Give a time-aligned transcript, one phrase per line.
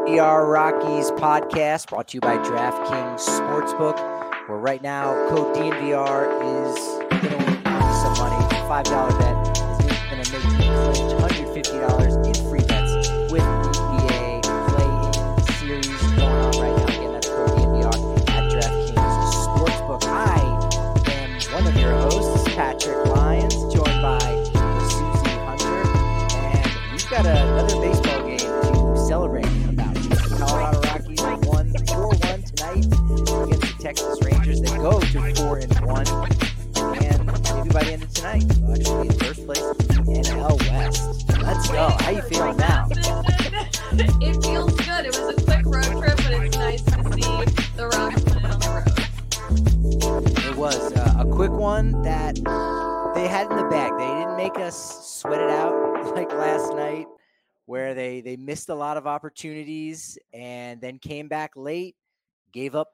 [0.00, 3.98] DNVR Rockies podcast brought to you by DraftKings Sportsbook,
[4.48, 6.78] where right now code DNVR is
[7.20, 7.62] going to win
[8.00, 8.40] some money.
[8.64, 9.58] $5 bet is
[10.08, 12.92] going to make you clinch $150 in free bets
[13.30, 15.12] with NBA play-in
[15.58, 16.84] series going on right now.
[16.86, 17.94] Again, that's code DNVR
[18.30, 20.02] at DraftKings Sportsbook.
[20.04, 20.40] I
[21.12, 24.18] am one of your hosts, Patrick Lyons, joined by
[24.88, 25.82] Susie Hunter,
[26.36, 28.09] and we've got another baseball
[33.80, 34.60] Texas Rangers.
[34.60, 36.06] They go to 4 and 1.
[37.02, 40.58] And maybe by the end of tonight, they'll actually be in first place in NL
[40.68, 41.28] West.
[41.42, 41.88] Let's go.
[41.88, 42.88] How you feeling now?
[43.92, 45.06] it feels good.
[45.06, 47.44] It was a quick road trip, but it's nice to see
[47.76, 50.44] the Rockies win on the road.
[50.44, 52.34] It was uh, a quick one that
[53.14, 53.92] they had in the bag.
[53.96, 57.06] They didn't make us sweat it out like last night
[57.64, 61.96] where they they missed a lot of opportunities and then came back late,
[62.52, 62.88] gave up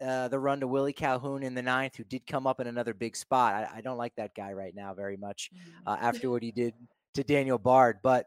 [0.00, 2.94] uh, the run to Willie Calhoun in the ninth, who did come up in another
[2.94, 3.54] big spot.
[3.54, 5.50] I, I don't like that guy right now very much
[5.86, 6.74] uh, after what he did
[7.14, 8.26] to Daniel Bard, but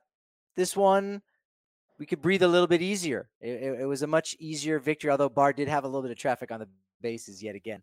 [0.56, 1.22] this one
[2.00, 3.30] we could breathe a little bit easier.
[3.40, 6.12] It, it, it was a much easier victory, although Bard did have a little bit
[6.12, 6.68] of traffic on the
[7.02, 7.82] bases yet again.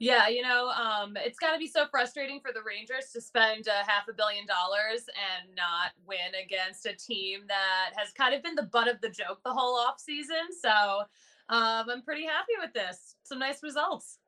[0.00, 3.66] Yeah, you know, um, it's got to be so frustrating for the Rangers to spend
[3.66, 8.42] uh, half a billion dollars and not win against a team that has kind of
[8.42, 10.54] been the butt of the joke the whole off season.
[10.62, 11.02] So
[11.48, 13.16] um, I'm pretty happy with this.
[13.22, 14.18] Some nice results.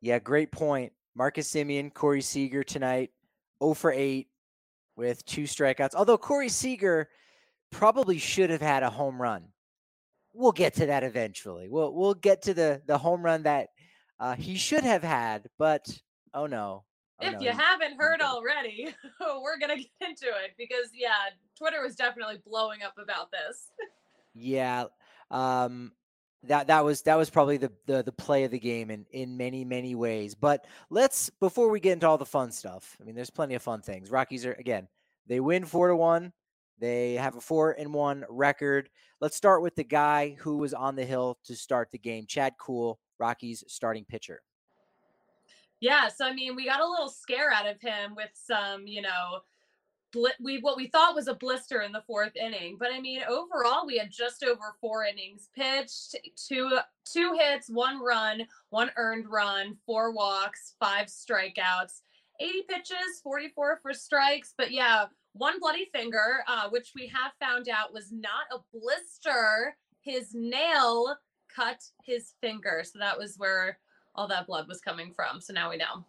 [0.00, 0.92] Yeah, great point.
[1.14, 3.10] Marcus Semien, Corey Seager tonight,
[3.62, 4.28] 0 for 8
[4.96, 5.94] with two strikeouts.
[5.94, 7.08] Although Corey Seager
[7.70, 9.44] probably should have had a home run.
[10.32, 11.68] We'll get to that eventually.
[11.68, 13.70] We'll we'll get to the the home run that
[14.20, 15.88] uh, he should have had, but
[16.34, 16.84] oh no.
[17.20, 21.28] Oh, if no, you haven't heard already, we're going to get into it because, yeah,
[21.58, 23.68] Twitter was definitely blowing up about this.
[24.34, 24.84] Yeah.
[25.30, 25.92] Um
[26.44, 29.36] that that was that was probably the, the the play of the game in in
[29.36, 30.34] many many ways.
[30.34, 32.96] But let's before we get into all the fun stuff.
[33.00, 34.10] I mean, there's plenty of fun things.
[34.10, 34.88] Rockies are again,
[35.26, 36.32] they win 4 to 1.
[36.78, 38.88] They have a 4 and 1 record.
[39.20, 42.54] Let's start with the guy who was on the hill to start the game, Chad
[42.58, 44.40] Kuhl, Rockies starting pitcher.
[45.80, 49.02] Yeah, so I mean, we got a little scare out of him with some, you
[49.02, 49.40] know,
[50.40, 53.86] we what we thought was a blister in the fourth inning, but I mean, overall,
[53.86, 59.76] we had just over four innings pitched, two two hits, one run, one earned run,
[59.86, 62.02] four walks, five strikeouts,
[62.40, 67.68] 80 pitches, 44 for strikes, but yeah, one bloody finger, uh, which we have found
[67.68, 69.76] out was not a blister.
[70.00, 71.16] His nail
[71.54, 73.78] cut his finger, so that was where
[74.14, 75.40] all that blood was coming from.
[75.40, 76.04] So now we know.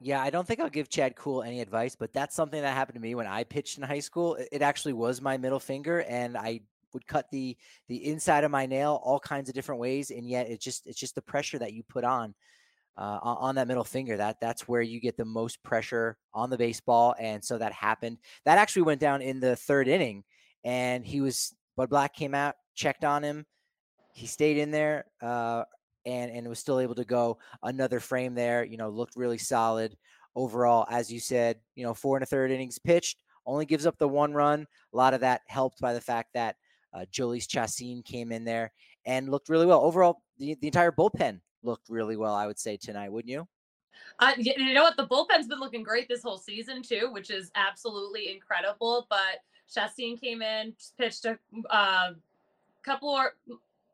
[0.00, 2.94] Yeah, I don't think I'll give Chad Kuhl any advice, but that's something that happened
[2.94, 4.36] to me when I pitched in high school.
[4.50, 6.60] It- actually was my middle finger, and I
[6.94, 7.56] would cut the
[7.88, 10.98] the inside of my nail all kinds of different ways, and yet it's just it's
[10.98, 12.34] just the pressure that you put on
[12.96, 14.16] uh, on on that middle finger.
[14.16, 18.18] That that's where you get the most pressure on the baseball, and so that happened.
[18.46, 20.24] That actually went down in the third inning,
[20.64, 23.46] and he was Bud Black came out, checked on him,
[24.12, 25.06] he stayed in there.
[25.22, 25.64] Uh,
[26.06, 28.64] and and was still able to go another frame there.
[28.64, 29.96] You know, looked really solid
[30.34, 31.58] overall, as you said.
[31.74, 34.66] You know, four and a third innings pitched, only gives up the one run.
[34.92, 36.56] A lot of that helped by the fact that
[36.92, 38.72] uh, Jhoulys Chacín came in there
[39.06, 39.82] and looked really well.
[39.82, 42.34] Overall, the, the entire bullpen looked really well.
[42.34, 43.46] I would say tonight, wouldn't you?
[44.18, 44.96] Uh, you know what?
[44.96, 49.06] The bullpen's been looking great this whole season too, which is absolutely incredible.
[49.08, 49.40] But
[49.74, 51.38] Chacín came in, pitched a
[51.70, 52.12] uh,
[52.82, 53.34] couple or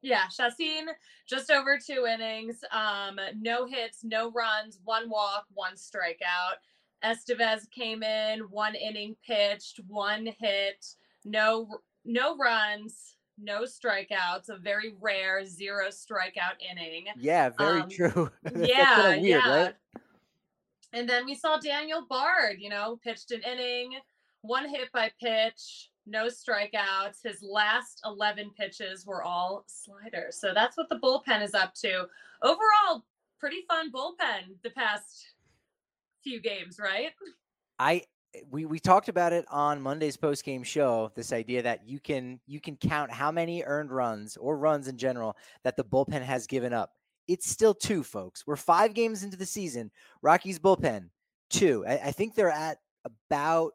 [0.02, 0.86] yeah, Chacín
[1.28, 6.56] just over two innings, um, no hits, no runs, one walk, one strikeout.
[7.04, 10.86] Estevez came in, one inning pitched, one hit,
[11.24, 11.68] no
[12.04, 17.06] no runs, no strikeouts, a very rare zero strikeout inning.
[17.18, 18.30] Yeah, very Um, true.
[18.56, 19.62] Yeah, weird, yeah.
[19.64, 19.74] right?
[20.92, 23.90] And then we saw Daniel Bard, you know, pitched an inning,
[24.42, 27.22] one hit by pitch, no strikeouts.
[27.24, 30.38] His last 11 pitches were all sliders.
[30.40, 32.06] So that's what the bullpen is up to.
[32.42, 33.04] Overall,
[33.38, 35.26] pretty fun bullpen the past
[36.22, 37.10] few games, right?
[37.78, 38.02] I
[38.50, 41.10] we we talked about it on Monday's post game show.
[41.14, 44.96] This idea that you can you can count how many earned runs or runs in
[44.96, 46.92] general that the bullpen has given up.
[47.28, 48.46] It's still two, folks.
[48.46, 49.90] We're five games into the season.
[50.22, 51.08] Rockies bullpen
[51.50, 51.84] two.
[51.86, 53.72] I, I think they're at about.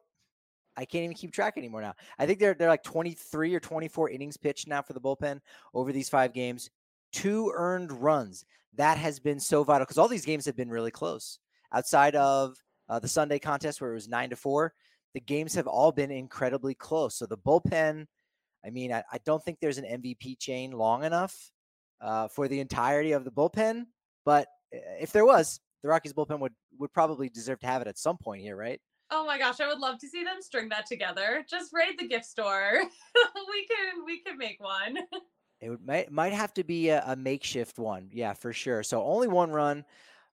[0.76, 1.94] I can't even keep track anymore now.
[2.18, 5.40] I think they're they're like 23 or 24 innings pitched now for the bullpen
[5.74, 6.70] over these five games.
[7.12, 8.44] Two earned runs.
[8.76, 11.38] That has been so vital because all these games have been really close.
[11.72, 12.56] Outside of
[12.88, 14.72] uh, the Sunday contest where it was nine to four,
[15.14, 17.16] the games have all been incredibly close.
[17.16, 18.06] So the bullpen,
[18.64, 21.50] I mean, I, I don't think there's an MVP chain long enough
[22.00, 23.84] uh, for the entirety of the bullpen.
[24.24, 27.88] But uh, if there was, the Rockies bullpen would would probably deserve to have it
[27.88, 28.80] at some point here, right?
[29.14, 31.44] Oh my gosh, I would love to see them string that together.
[31.46, 32.80] Just raid the gift store.
[33.50, 34.98] we can we can make one.
[35.60, 38.82] It would, might might have to be a, a makeshift one, yeah, for sure.
[38.82, 39.84] So only one run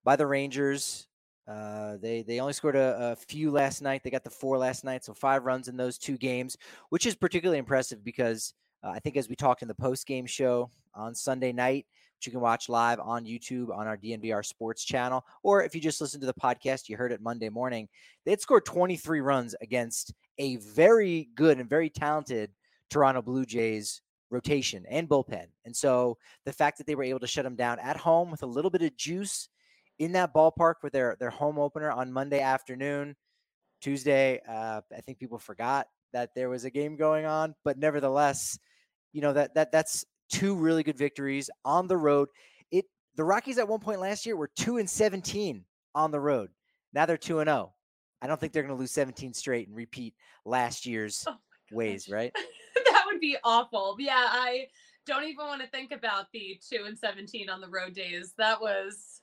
[0.04, 1.08] by the Rangers.
[1.48, 4.04] Uh, they they only scored a, a few last night.
[4.04, 6.58] They got the four last night, so five runs in those two games,
[6.90, 10.26] which is particularly impressive because uh, I think as we talked in the post game
[10.26, 11.86] show on Sunday night,
[12.20, 15.80] which you can watch live on YouTube on our DNVR Sports channel, or if you
[15.80, 17.88] just listened to the podcast, you heard it Monday morning.
[18.26, 22.52] They had scored 23 runs against a very good and very talented
[22.90, 24.02] Toronto Blue Jays
[24.32, 25.46] rotation and bullpen.
[25.64, 28.44] And so the fact that they were able to shut them down at home with
[28.44, 29.48] a little bit of juice
[29.98, 33.16] in that ballpark with their their home opener on Monday afternoon,
[33.80, 38.60] Tuesday, uh, I think people forgot that there was a game going on, but nevertheless,
[39.14, 42.30] you know that that that's two really good victories on the road.
[42.72, 42.86] It
[43.16, 45.64] the Rockies at one point last year were 2 and 17
[45.96, 46.50] on the road.
[46.94, 47.74] Now they're 2 and 0.
[48.22, 50.14] I don't think they're going to lose 17 straight and repeat
[50.46, 51.36] last year's Oh
[51.72, 52.34] ways, right?
[52.92, 53.96] that would be awful.
[54.00, 54.68] Yeah, I
[55.06, 58.34] don't even want to think about the two and seventeen on the road days.
[58.38, 59.22] That was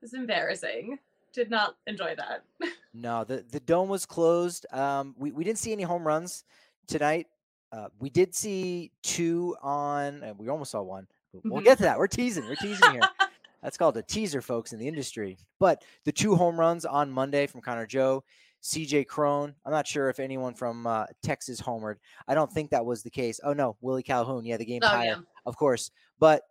[0.00, 0.98] was embarrassing.
[1.32, 2.44] Did not enjoy that.
[2.96, 4.66] No, the, the dome was closed.
[4.72, 6.44] Um, we, we didn't see any home runs
[6.86, 7.26] tonight.
[7.72, 11.06] Uh, we did see two on, and we almost saw one.
[11.32, 11.64] but We'll Mhm.
[11.64, 11.98] get to that.
[11.98, 12.44] We're teasing.
[12.46, 13.00] We're teasing here.
[13.62, 15.38] That's called a teaser, folks, in the industry.
[15.58, 18.22] But the two home runs on Monday from Connor Joe,
[18.62, 19.54] CJ Cron.
[19.64, 21.96] I'm not sure if anyone from uh, Texas homered.
[22.28, 23.40] I don't think that was the case.
[23.42, 24.44] Oh, no, Willie Calhoun.
[24.44, 25.20] Yeah, the game Oh higher yeah.
[25.46, 25.90] of course.
[26.20, 26.42] But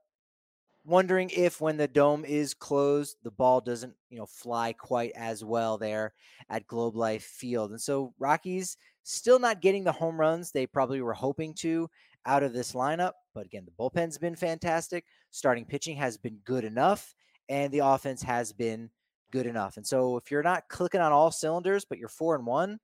[0.86, 5.44] wondering if when the dome is closed, the ball doesn't, you know, fly quite as
[5.44, 6.14] well there
[6.50, 7.72] at Globe Life Field.
[7.72, 11.90] And so Rockies still not getting the home runs they probably were hoping to
[12.26, 13.12] out of this lineup.
[13.34, 15.06] But again, the bullpen's been fantastic.
[15.32, 17.16] Starting pitching has been good enough,
[17.50, 18.90] and the offense has been
[19.32, 19.78] good enough.
[19.78, 22.80] And so if you're not clicking on all cylinders, but you're four and one,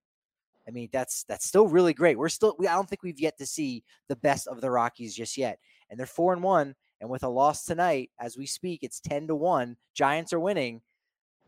[0.68, 2.18] I mean, that's that's still really great.
[2.18, 5.16] We're still we I don't think we've yet to see the best of the Rockies
[5.16, 5.60] just yet.
[5.90, 6.76] And they're four and one.
[7.02, 9.78] And with a loss tonight, as we speak, it's 10 to 1.
[9.94, 10.82] Giants are winning.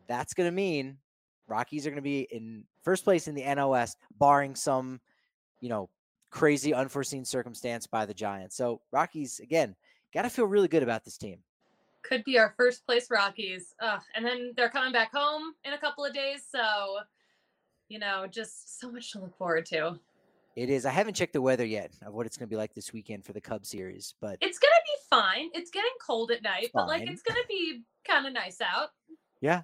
[0.08, 0.98] That's gonna mean
[1.52, 5.02] Rockies are gonna be in first place in the NOS, barring some,
[5.60, 5.90] you know,
[6.30, 8.56] crazy unforeseen circumstance by the Giants.
[8.56, 9.76] So Rockies, again,
[10.14, 11.40] gotta feel really good about this team.
[12.04, 13.76] Could be our first place Rockies.
[13.82, 14.02] Ugh.
[14.16, 16.44] And then they're coming back home in a couple of days.
[16.50, 17.00] So,
[17.90, 20.00] you know, just so much to look forward to.
[20.56, 20.86] It is.
[20.86, 23.34] I haven't checked the weather yet of what it's gonna be like this weekend for
[23.34, 25.50] the Cubs series, but It's gonna be fine.
[25.54, 28.90] It's getting cold at night, but like it's gonna be kind of nice out.
[29.42, 29.62] Yeah.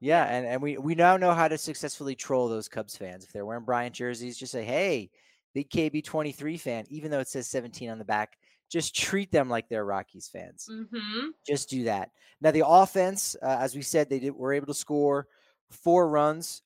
[0.00, 3.24] Yeah, and, and we, we now know how to successfully troll those Cubs fans.
[3.24, 5.10] If they're wearing Bryant jerseys, just say, hey,
[5.54, 8.36] big KB23 fan, even though it says 17 on the back,
[8.70, 10.68] just treat them like they're Rockies fans.
[10.70, 11.28] Mm-hmm.
[11.46, 12.10] Just do that.
[12.40, 15.28] Now, the offense, uh, as we said, they did, were able to score
[15.70, 16.62] four runs,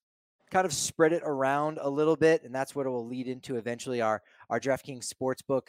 [0.51, 3.57] kind of spread it around a little bit, and that's what it will lead into
[3.57, 5.69] eventually our, our DraftKings Sportsbook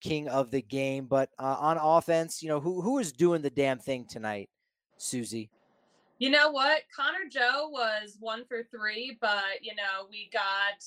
[0.00, 1.06] king of the game.
[1.06, 4.48] But uh, on offense, you know, who, who is doing the damn thing tonight,
[4.96, 5.50] Susie?
[6.22, 6.82] You know what?
[6.94, 10.84] Connor Joe was one for three, but you know, we got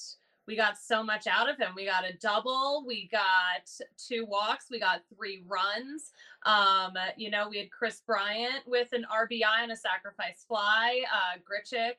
[0.48, 1.74] we got so much out of him.
[1.76, 6.14] We got a double, we got two walks, we got three runs.
[6.46, 11.04] Um, you know, we had Kris Bryant with an RBI and a sacrifice fly.
[11.14, 11.96] Uh Grichuk,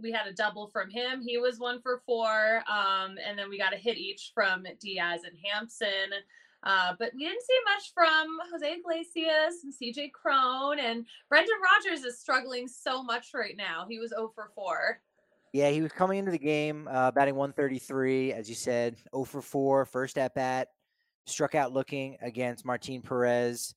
[0.00, 1.22] we had a double from him.
[1.22, 2.64] He was one for four.
[2.68, 6.10] Um, and then we got a hit each from Diaz and Hampson.
[6.62, 12.04] Uh, but we didn't see much from Jose Iglesias and CJ Cron and Brendan Rodgers
[12.04, 13.86] is struggling so much right now.
[13.88, 15.00] He was 0 for 4.
[15.52, 19.40] Yeah, he was coming into the game uh, batting 133, as you said, 0 for
[19.40, 20.68] 4, first at bat,
[21.26, 23.74] struck out looking against Martin Perez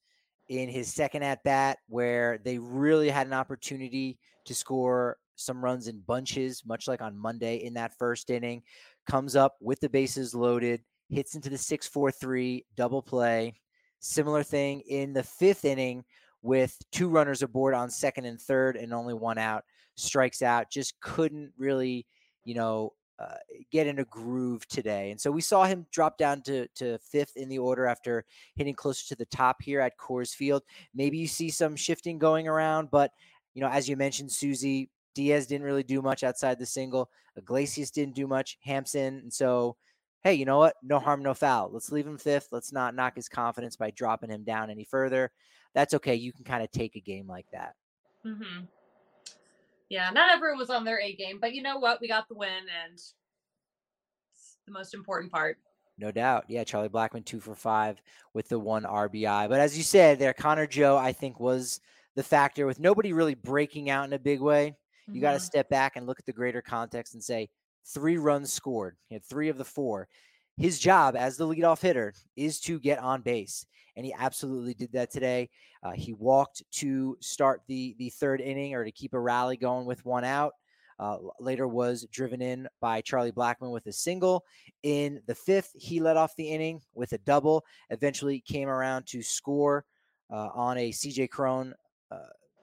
[0.50, 5.88] in his second at bat, where they really had an opportunity to score some runs
[5.88, 8.62] in bunches, much like on Monday in that first inning.
[9.08, 13.54] Comes up with the bases loaded, hits into the 6 4 3 double play.
[14.00, 16.06] Similar thing in the fifth inning
[16.42, 19.64] with two runners aboard on second and third and only one out
[20.00, 22.06] strikes out, just couldn't really,
[22.46, 23.36] you know, uh,
[23.70, 25.12] get in a groove today.
[25.12, 28.24] And so we saw him drop down to, to fifth in the order after
[28.56, 30.64] hitting closer to the top here at Coors Field.
[30.96, 33.12] Maybe you see some shifting going around, but,
[33.54, 37.10] you know, as you mentioned, Susie, Diaz didn't really do much outside the single.
[37.36, 38.58] Iglesias didn't do much.
[38.62, 39.20] Hampson.
[39.20, 39.76] And so,
[40.24, 40.76] hey, you know what?
[40.84, 41.70] No harm, no foul.
[41.72, 42.50] Let's leave him fifth.
[42.52, 45.32] Let's not knock his confidence by dropping him down any further.
[45.74, 46.16] That's okay.
[46.16, 47.76] You can kind of take a game like that.
[48.26, 48.66] Mm-hmm.
[49.90, 52.00] Yeah, not everyone was on their A game, but you know what?
[52.00, 53.14] We got the win, and it's
[54.66, 55.58] the most important part.
[55.98, 56.46] No doubt.
[56.48, 58.02] Yeah, Charlie Blackmon two for five
[58.34, 59.50] with the one RBI.
[59.50, 61.82] But as you said, there, Connor Joe, I think, was
[62.16, 64.76] the factor with nobody really breaking out in a big way.
[65.08, 65.22] You mm-hmm.
[65.22, 67.50] got to step back and look at the greater context and say
[67.94, 68.98] three runs scored.
[69.08, 70.08] He had three of the four.
[70.58, 73.66] His job as the leadoff hitter is to get on base
[74.00, 75.50] and he absolutely did that today.
[75.84, 79.86] Uh, he walked to start the the third inning or to keep a rally going
[79.86, 80.54] with one out.
[80.98, 84.46] Uh, later was driven in by Charlie Blackmon with a single.
[84.84, 87.66] In the fifth, he led off the inning with a double.
[87.90, 89.84] Eventually came around to score
[90.32, 91.74] uh, on a CJ Cron
[92.10, 92.20] uh,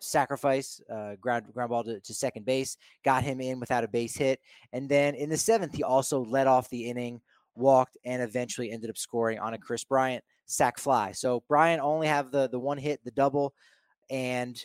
[0.07, 4.17] sacrifice, uh, ground ground ball to, to, second base, got him in without a base
[4.17, 4.41] hit.
[4.73, 7.21] And then in the seventh, he also led off the inning,
[7.55, 11.13] walked, and eventually ended up scoring on a Kris Bryant sac fly.
[11.13, 13.55] So Bryant only have the the one hit, the double,
[14.11, 14.61] and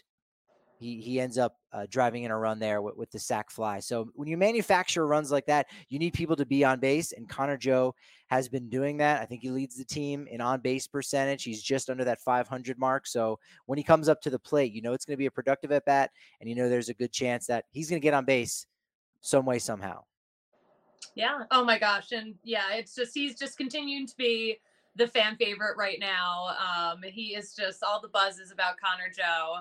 [0.79, 3.79] he he ends up uh, driving in a run there with, with the sac fly.
[3.79, 7.29] So when you manufacture runs like that, you need people to be on base, and
[7.29, 7.95] Connor Joe
[8.27, 9.21] has been doing that.
[9.21, 11.43] I think he leads the team in on base percentage.
[11.43, 13.07] He's just under that 500 mark.
[13.07, 15.31] So when he comes up to the plate, you know it's going to be a
[15.31, 18.13] productive at bat, and you know there's a good chance that he's going to get
[18.13, 18.65] on base
[19.21, 20.03] some way somehow.
[21.15, 21.43] Yeah.
[21.51, 22.11] Oh my gosh.
[22.11, 24.59] And yeah, it's just he's just continuing to be
[24.95, 26.49] the fan favorite right now.
[26.59, 29.59] Um, he is just all the buzz is about Connor Joe.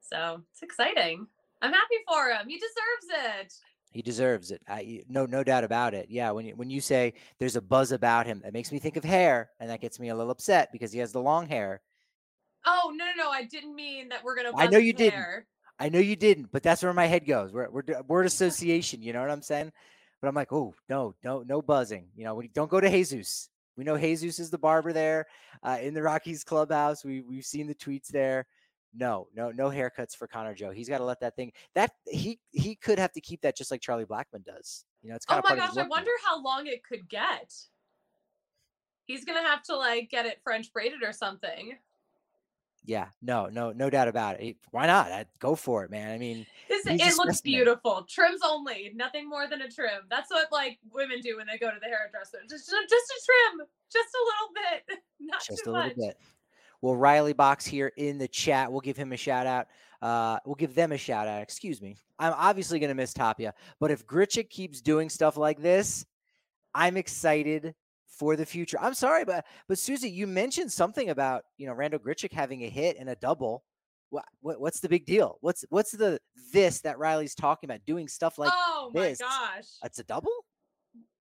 [0.00, 1.26] So it's exciting.
[1.64, 2.46] I'm happy for him.
[2.46, 3.54] He deserves it.
[3.90, 4.60] He deserves it.
[4.68, 6.08] I, no, no doubt about it.
[6.10, 8.96] Yeah, when you, when you say there's a buzz about him, that makes me think
[8.96, 11.80] of hair, and that gets me a little upset because he has the long hair.
[12.66, 13.30] Oh no, no, no!
[13.30, 14.50] I didn't mean that we're gonna.
[14.54, 15.24] I know you didn't.
[15.78, 17.52] I know you didn't, but that's where my head goes.
[17.52, 19.00] We're, we're word association.
[19.00, 19.72] You know what I'm saying?
[20.20, 22.08] But I'm like, oh no, no, no buzzing.
[22.14, 23.48] You know, we don't go to Jesus.
[23.76, 25.26] We know Jesus is the barber there
[25.62, 27.04] uh, in the Rockies clubhouse.
[27.04, 28.46] We we've seen the tweets there.
[28.96, 30.70] No, no, no haircuts for Connor Joe.
[30.70, 31.52] He's got to let that thing.
[31.74, 34.84] That he he could have to keep that just like Charlie Blackmon does.
[35.02, 35.76] You know, it's kind oh my gosh!
[35.76, 37.52] I wonder how long it could get.
[39.06, 41.76] He's gonna have to like get it French braided or something.
[42.86, 44.56] Yeah, no, no, no doubt about it.
[44.70, 45.10] Why not?
[45.10, 46.10] I'd go for it, man.
[46.10, 48.06] I mean, it looks beautiful.
[48.08, 50.02] Trims only, nothing more than a trim.
[50.10, 52.40] That's what like women do when they go to the hairdresser.
[52.42, 55.96] Just, just a trim, just a little bit, not just a much.
[55.96, 56.18] little bit.
[56.84, 58.70] Well, Riley Box here in the chat.
[58.70, 59.68] We'll give him a shout out.
[60.02, 61.40] Uh, we'll give them a shout out.
[61.40, 61.96] Excuse me.
[62.18, 66.04] I'm obviously going to miss Tapia, but if Grichuk keeps doing stuff like this,
[66.74, 67.74] I'm excited
[68.06, 68.76] for the future.
[68.82, 72.68] I'm sorry, but but Susie, you mentioned something about you know Randal Grichuk having a
[72.68, 73.64] hit and a double.
[74.10, 75.38] What, what what's the big deal?
[75.40, 76.20] What's what's the
[76.52, 79.20] this that Riley's talking about doing stuff like oh this?
[79.22, 80.34] my gosh, it's a double.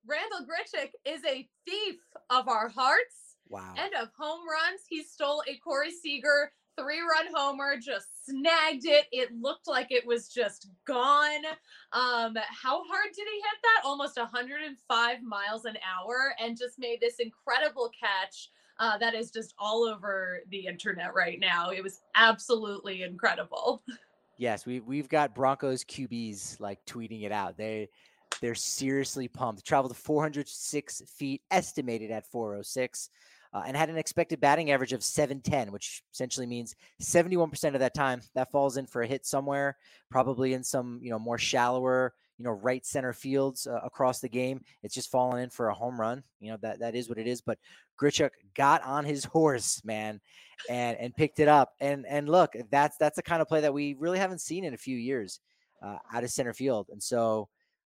[0.05, 1.95] Randal Grichuk is a thief
[2.29, 3.22] of our hearts.
[3.53, 3.75] Wow.
[3.77, 4.81] And of home runs.
[4.89, 9.05] He stole a Corey Seager three run homer, just snagged it.
[9.11, 11.45] It looked like it was just gone.
[11.91, 13.81] Um, how hard did he hit that?
[13.85, 18.49] Almost 105 miles an hour, and just made this incredible catch.
[18.79, 21.69] Uh, that is just all over the internet right now.
[21.69, 23.83] It was absolutely incredible.
[24.39, 27.55] Yes, we we've got Broncos QBs like tweeting it out.
[27.55, 27.87] They
[28.41, 29.63] they're seriously pumped.
[29.63, 33.09] Traveled 406 feet, estimated at 406
[33.53, 37.93] uh, and had an expected batting average of 710, which essentially means 71% of that
[37.93, 39.77] time that falls in for a hit somewhere,
[40.09, 44.29] probably in some, you know, more shallower, you know, right center fields uh, across the
[44.29, 44.61] game.
[44.81, 46.23] It's just falling in for a home run.
[46.39, 47.41] You know, that that is what it is.
[47.41, 47.59] But
[48.01, 50.19] Grichuk got on his horse, man,
[50.67, 51.73] and and picked it up.
[51.79, 54.73] And and look, that's that's the kind of play that we really haven't seen in
[54.73, 55.39] a few years
[55.83, 56.87] uh, out of center field.
[56.91, 57.49] And so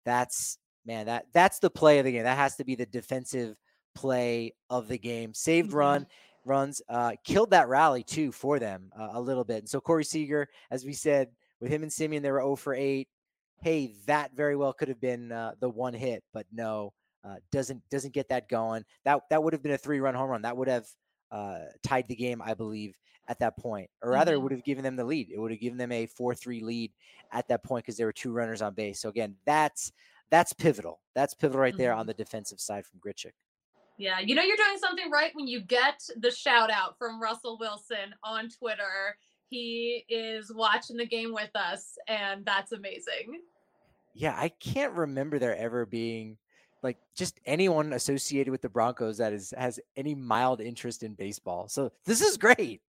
[0.06, 2.24] that's man, that that's the play of the game.
[2.24, 3.56] That has to be the defensive
[3.98, 5.34] play of the game.
[5.34, 5.78] Saved mm-hmm.
[5.78, 6.08] run
[6.46, 9.60] runs, uh, killed that rally too for them uh, a little bit.
[9.60, 12.76] And so Corey Seager, as we said, with him and Semien, they were 0 for
[12.76, 13.08] 8.
[13.60, 16.94] hey, that very well could have been uh, the one hit, but no,
[17.26, 18.86] uh, doesn't doesn't get that going.
[19.04, 20.44] That that would have been a three run home run.
[20.44, 20.86] That would have
[21.32, 22.96] uh, tied the game, I believe,
[23.28, 24.40] at that point, or rather, mm-hmm.
[24.40, 25.32] it would have given them the lead.
[25.32, 26.92] It would have given them a four three lead
[27.34, 29.02] at that point because there were two runners on base.
[29.02, 29.92] So again, that's
[30.30, 31.02] that's pivotal.
[31.16, 32.02] That's pivotal right there mm-hmm.
[32.02, 33.34] on the defensive side from Grichuk.
[33.98, 37.58] Yeah, you know you're doing something right when you get the shout out from Russell
[37.60, 39.18] Wilson on Twitter.
[39.50, 43.42] He is watching the game with us, and that's amazing.
[44.14, 46.38] Yeah, I can't remember there ever being
[46.84, 51.68] like just anyone associated with the Broncos that is has any mild interest in baseball.
[51.68, 52.82] So this is great.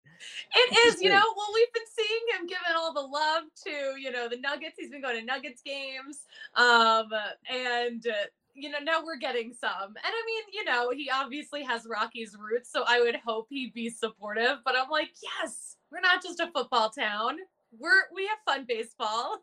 [0.55, 4.11] It is, you know, well, we've been seeing him giving all the love to, you
[4.11, 4.75] know, the Nuggets.
[4.77, 6.25] He's been going to Nuggets games.
[6.55, 7.09] Um,
[7.51, 8.25] and uh,
[8.57, 9.87] you know, now we're getting some.
[9.87, 13.73] And I mean, you know, he obviously has Rocky's roots, so I would hope he'd
[13.73, 14.57] be supportive.
[14.65, 17.37] But I'm like, yes, we're not just a football town.
[17.77, 19.37] We're we have fun baseball.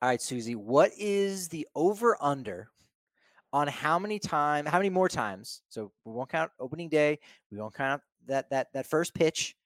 [0.00, 2.68] All right, Susie, what is the over under
[3.54, 5.62] on how many time, how many more times?
[5.70, 7.18] So we won't count opening day.
[7.50, 9.56] We won't count that that that first pitch,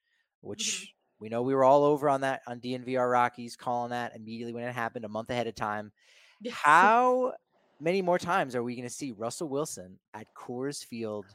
[0.42, 1.24] which mm-hmm.
[1.24, 4.62] we know we were all over on that on DNVR Rockies, calling that immediately when
[4.62, 5.90] it happened a month ahead of time.
[6.50, 7.32] How
[7.82, 11.26] many more times are we going to see Russell Wilson at Coors Field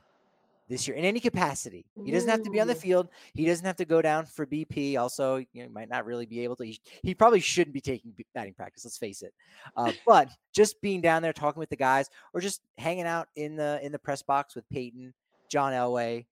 [0.70, 1.86] this year in any capacity.
[2.04, 3.08] He doesn't have to be on the field.
[3.34, 4.98] He doesn't have to go down for BP.
[4.98, 6.66] Also, you know, might not really be able to.
[6.66, 8.84] He, he probably shouldn't be taking batting practice.
[8.84, 9.34] Let's face it.
[9.78, 13.56] Uh, but just being down there talking with the guys, or just hanging out in
[13.56, 15.14] the in the press box with Peyton,
[15.50, 16.26] John Elway,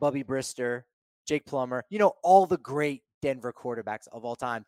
[0.00, 0.82] Bubby Brister,
[1.26, 1.84] Jake Plummer.
[1.90, 4.64] You know, all the great Denver quarterbacks of all time.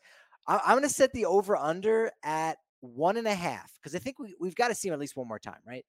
[0.47, 3.99] I, I'm going to set the over under at one and a half because I
[3.99, 5.85] think we, we've got to see him at least one more time, right?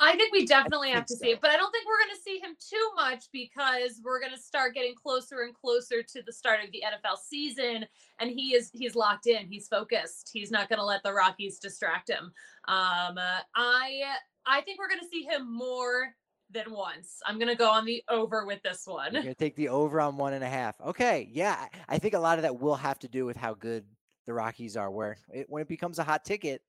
[0.00, 1.22] I think we definitely think have to so.
[1.22, 4.20] see it, but I don't think we're going to see him too much because we're
[4.20, 7.86] going to start getting closer and closer to the start of the NFL season,
[8.18, 11.58] and he is he's locked in, he's focused, he's not going to let the Rockies
[11.58, 12.32] distract him.
[12.66, 14.02] Um, uh, I
[14.46, 16.14] I think we're going to see him more
[16.50, 17.20] than once.
[17.26, 19.12] I'm going to go on the over with this one.
[19.12, 20.80] You're going to take the over on one and a half.
[20.80, 23.84] Okay, yeah, I think a lot of that will have to do with how good
[24.28, 24.92] the Rockies are.
[24.92, 26.62] Where it, when it becomes a hot ticket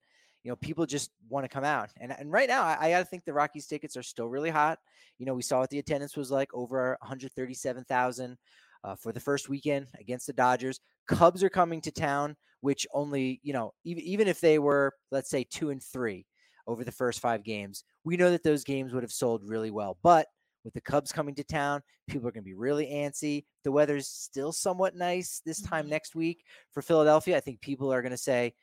[0.44, 1.90] you know, people just want to come out.
[1.98, 4.50] And and right now, I, I got to think the Rockies tickets are still really
[4.50, 4.80] hot.
[5.18, 8.38] You know, we saw what the attendance was like over 137,000
[8.84, 10.80] uh, for the first weekend against the Dodgers.
[11.08, 15.30] Cubs are coming to town, which only you know, even even if they were, let's
[15.30, 16.26] say, two and three
[16.68, 19.98] over the first five games, we know that those games would have sold really well.
[20.04, 20.28] But
[20.64, 23.46] with the Cubs coming to town, people are going to be really antsy.
[23.64, 25.92] The weather's still somewhat nice this time mm-hmm.
[25.92, 26.44] next week
[26.74, 27.38] for Philadelphia.
[27.38, 28.54] I think people are going to say,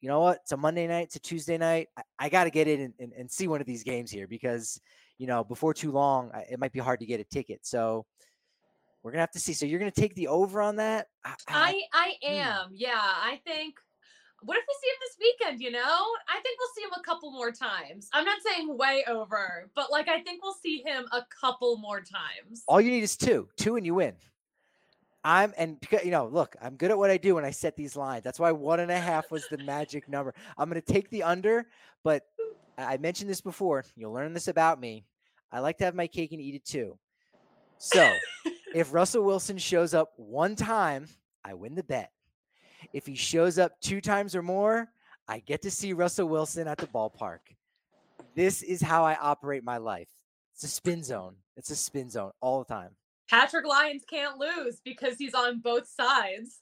[0.00, 0.38] you know what?
[0.42, 1.88] It's a Monday night, it's a Tuesday night.
[1.96, 4.26] I, I got to get in and, and, and, see one of these games here
[4.26, 4.80] because,
[5.18, 7.60] you know, before too long, I, it might be hard to get a ticket.
[7.62, 8.04] So
[9.02, 9.52] we're gonna have to see.
[9.52, 11.06] So you're gonna take the over on that?
[11.24, 12.34] I I, I hmm.
[12.34, 12.68] am.
[12.68, 12.74] Hmm.
[12.74, 13.74] Yeah, I think.
[14.44, 15.60] What if we see him this weekend?
[15.60, 15.80] You know,
[16.28, 18.08] I think we'll see him a couple more times.
[18.12, 22.00] I'm not saying way over, but like I think we'll see him a couple more
[22.00, 22.64] times.
[22.66, 24.14] All you need is two, two, and you win.
[25.24, 27.94] I'm and you know, look, I'm good at what I do when I set these
[27.94, 28.24] lines.
[28.24, 30.34] That's why one and a half was the magic number.
[30.58, 31.66] I'm going to take the under,
[32.02, 32.24] but
[32.76, 33.84] I mentioned this before.
[33.96, 35.04] You'll learn this about me.
[35.52, 36.98] I like to have my cake and eat it too.
[37.78, 38.12] So,
[38.74, 41.06] if Russell Wilson shows up one time,
[41.44, 42.10] I win the bet.
[42.92, 44.88] If he shows up two times or more,
[45.28, 47.38] I get to see Russell Wilson at the ballpark.
[48.34, 50.08] This is how I operate my life.
[50.54, 51.36] It's a spin zone.
[51.56, 52.90] It's a spin zone all the time.
[53.28, 56.60] Patrick Lyons can't lose because he's on both sides.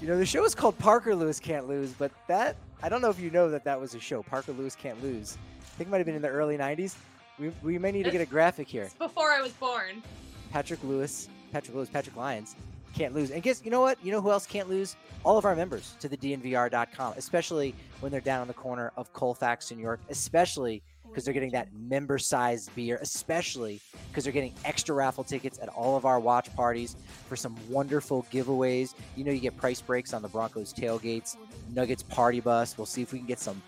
[0.00, 3.10] You know, the show is called Parker Lewis Can't Lose, but that, I don't know
[3.10, 5.38] if you know that that was a show, Parker Lewis Can't Lose.
[5.60, 6.96] I think it might have been in the early 90s.
[7.38, 8.84] We, we may need to get a graphic here.
[8.84, 10.02] It's before I was born.
[10.50, 12.56] Patrick Lewis, Patrick Lewis, Patrick Lyons
[12.94, 13.30] can't lose.
[13.30, 13.98] And guess, you know what?
[14.02, 14.96] You know who else can't lose?
[15.24, 19.12] All of our members to the DNVR.com, especially when they're down on the corner of
[19.12, 20.82] Colfax, New York, especially–
[21.14, 25.68] because they're getting that member sized beer, especially because they're getting extra raffle tickets at
[25.68, 26.96] all of our watch parties
[27.28, 28.94] for some wonderful giveaways.
[29.14, 31.36] You know, you get price breaks on the Broncos tailgates,
[31.72, 32.76] Nuggets party bus.
[32.76, 33.62] We'll see if we can get some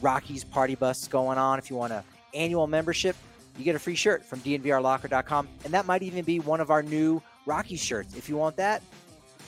[0.00, 1.58] Rockies party bus going on.
[1.58, 3.16] If you want an annual membership,
[3.58, 5.48] you get a free shirt from DNVRlocker.com.
[5.64, 8.14] And that might even be one of our new Rockies shirts.
[8.16, 8.82] If you want that,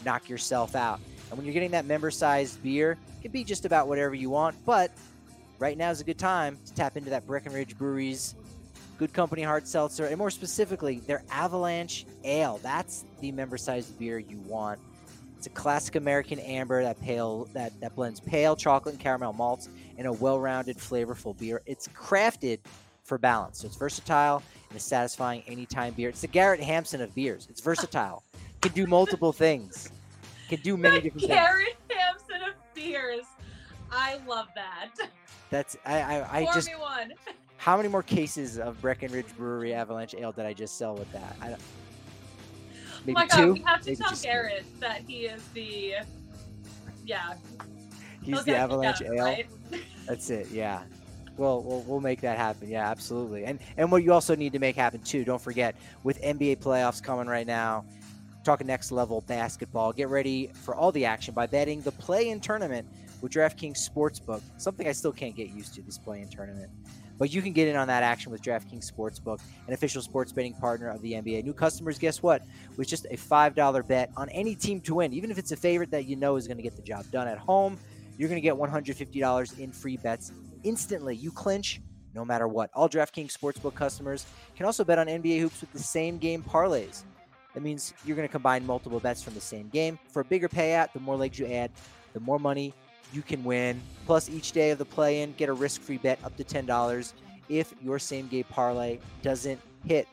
[0.04, 1.00] knock yourself out.
[1.28, 4.30] And when you're getting that member sized beer, it can be just about whatever you
[4.30, 4.90] want, but
[5.58, 8.34] right now is a good time to tap into that Breckenridge Brewery's
[8.98, 12.60] Good Company Hard Seltzer, and more specifically, their Avalanche Ale.
[12.62, 14.78] That's the member-sized beer you want.
[15.36, 19.68] It's a classic American amber that pale that, that blends pale chocolate and caramel malts
[19.98, 21.60] in a well-rounded, flavorful beer.
[21.66, 22.60] It's crafted
[23.04, 26.08] for balance, so it's versatile and it's satisfying anytime beer.
[26.08, 27.46] It's the Garrett Hampson of beers.
[27.50, 28.22] It's versatile,
[28.60, 29.90] can do multiple things,
[30.48, 31.98] can do many different Garrett things.
[31.98, 33.24] Garrett Hampson of beers.
[33.92, 34.90] I love that.
[35.50, 37.12] That's I I, I just me one.
[37.58, 41.36] how many more cases of Breckenridge Brewery Avalanche Ale did I just sell with that?
[41.40, 41.60] I don't,
[43.06, 43.52] Oh my god, two.
[43.52, 45.94] we have to Maybe tell Garrett that he is the
[47.04, 47.34] yeah.
[48.22, 49.22] He's he'll the Avalanche Ale.
[49.22, 49.46] right?
[50.08, 50.48] That's it.
[50.50, 50.82] Yeah.
[51.36, 52.68] Well, we'll we'll make that happen.
[52.68, 53.44] Yeah, absolutely.
[53.44, 55.24] And and what you also need to make happen too.
[55.24, 57.84] Don't forget with NBA playoffs coming right now.
[58.44, 59.92] Talking next level basketball.
[59.92, 62.86] Get ready for all the action by betting the play-in tournament
[63.22, 64.42] with DraftKings Sportsbook.
[64.58, 66.70] Something I still can't get used to this play-in tournament.
[67.16, 70.52] But you can get in on that action with DraftKings Sportsbook, an official sports betting
[70.54, 71.44] partner of the NBA.
[71.44, 72.42] New customers, guess what?
[72.76, 75.90] With just a $5 bet on any team to win, even if it's a favorite
[75.92, 77.78] that you know is going to get the job done at home,
[78.18, 80.32] you're going to get $150 in free bets
[80.64, 81.14] instantly.
[81.14, 81.80] You clinch
[82.14, 82.70] no matter what.
[82.74, 87.02] All DraftKings Sportsbook customers can also bet on NBA hoops with the same game parlays.
[87.54, 89.98] That means you're going to combine multiple bets from the same game.
[90.08, 91.70] For a bigger payout, the more legs you add,
[92.12, 92.74] the more money
[93.12, 93.80] you can win.
[94.06, 97.12] Plus, each day of the play in, get a risk free bet up to $10
[97.48, 100.08] if your same game parlay doesn't hit.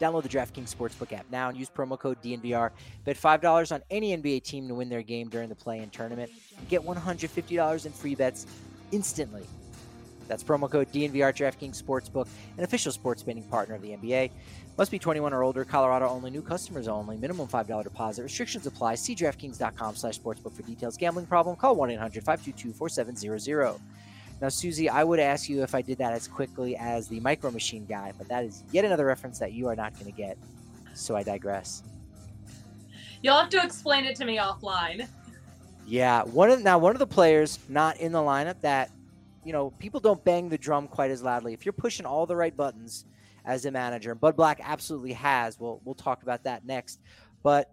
[0.00, 2.70] Download the DraftKings Sportsbook app now and use promo code DNVR.
[3.04, 6.30] Bet $5 on any NBA team to win their game during the play in tournament.
[6.58, 8.46] And get $150 in free bets
[8.92, 9.44] instantly.
[10.28, 14.30] That's promo code DNVR DraftKings Sportsbook, an official sports betting partner of the NBA.
[14.76, 15.64] Must be 21 or older.
[15.64, 16.30] Colorado only.
[16.30, 17.16] New customers only.
[17.16, 18.22] Minimum $5 deposit.
[18.22, 18.96] Restrictions apply.
[18.96, 20.98] See DraftKings.com slash sportsbook for details.
[20.98, 21.56] Gambling problem?
[21.56, 23.80] Call 1-800-522-4700.
[24.40, 27.50] Now, Susie, I would ask you if I did that as quickly as the Micro
[27.50, 30.36] Machine guy, but that is yet another reference that you are not going to get.
[30.92, 31.82] So I digress.
[33.22, 35.08] You'll have to explain it to me offline.
[35.86, 38.90] Yeah, one of now one of the players not in the lineup that
[39.44, 41.52] you know people don't bang the drum quite as loudly.
[41.52, 43.04] If you're pushing all the right buttons
[43.44, 45.58] as a manager, and Bud Black absolutely has.
[45.60, 47.00] We'll we'll talk about that next.
[47.44, 47.70] But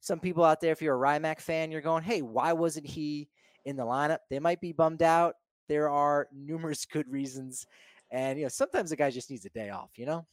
[0.00, 3.28] some people out there, if you're a Rymac fan, you're going, "Hey, why wasn't he
[3.64, 5.36] in the lineup?" They might be bummed out.
[5.68, 7.68] There are numerous good reasons,
[8.10, 9.90] and you know sometimes the guy just needs a day off.
[9.94, 10.26] You know.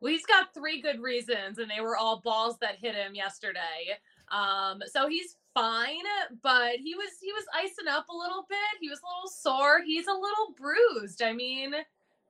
[0.00, 3.96] Well, he's got three good reasons, and they were all balls that hit him yesterday.
[4.30, 6.02] Um, so he's fine,
[6.42, 8.58] but he was he was icing up a little bit.
[8.80, 9.80] He was a little sore.
[9.84, 11.22] He's a little bruised.
[11.22, 11.72] I mean,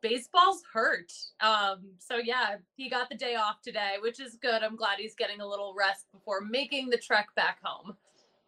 [0.00, 1.12] baseball's hurt.
[1.40, 4.62] Um, so yeah, he got the day off today, which is good.
[4.62, 7.96] I'm glad he's getting a little rest before making the trek back home.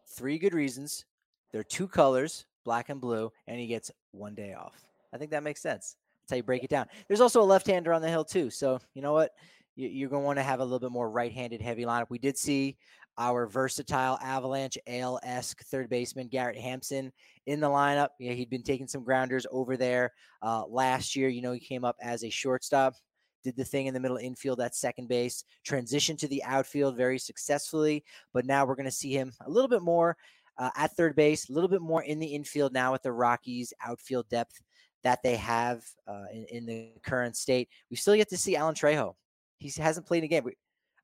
[0.06, 1.04] Three good reasons.
[1.52, 4.74] They're two colors, black and blue, and he gets one day off.
[5.12, 5.96] I think that makes sense.
[6.22, 6.86] That's how you break it down.
[7.08, 9.32] There's also a left-hander on the hill too, so you know what?
[9.76, 12.10] You- You're going to want to have a little bit more right-handed heavy lineup.
[12.10, 12.76] We did see
[13.18, 17.12] our versatile Avalanche Ale-esque third baseman Garrett Hampson
[17.46, 18.10] in the lineup.
[18.18, 21.28] Yeah, he'd been taking some grounders over there uh, last year.
[21.28, 22.94] You know, he came up as a shortstop,
[23.42, 27.18] did the thing in the middle infield at second base, transitioned to the outfield very
[27.18, 28.04] successfully.
[28.32, 30.16] But now we're going to see him a little bit more
[30.56, 33.72] uh, at third base, a little bit more in the infield now with the Rockies'
[33.84, 34.60] outfield depth
[35.04, 37.68] that they have uh, in, in the current state.
[37.90, 39.14] We still yet to see Alan Trejo.
[39.58, 40.48] He hasn't played a game.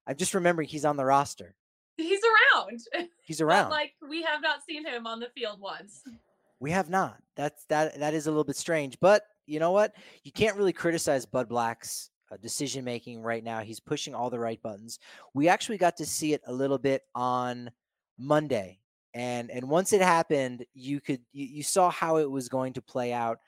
[0.07, 1.55] I'm just remembering he's on the roster.
[1.96, 2.20] He's
[2.54, 2.80] around.
[3.24, 3.70] He's around.
[3.70, 6.02] like we have not seen him on the field once.
[6.61, 7.16] We have not.
[7.37, 7.98] That's that.
[7.98, 8.98] That is a little bit strange.
[9.00, 9.94] But you know what?
[10.22, 13.61] You can't really criticize Bud Black's uh, decision making right now.
[13.61, 14.98] He's pushing all the right buttons.
[15.35, 17.70] We actually got to see it a little bit on
[18.18, 18.80] Monday,
[19.12, 22.83] and and once it happened, you could you, you saw how it was going to
[22.83, 23.38] play out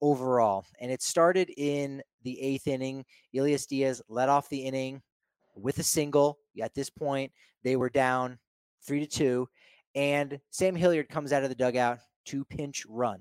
[0.00, 0.66] overall.
[0.80, 3.04] And it started in the eighth inning.
[3.34, 5.00] Elias Diaz led off the inning
[5.54, 6.38] with a single.
[6.60, 8.38] At this point, they were down
[8.86, 9.48] three to two,
[9.94, 13.20] and Sam Hilliard comes out of the dugout to pinch run.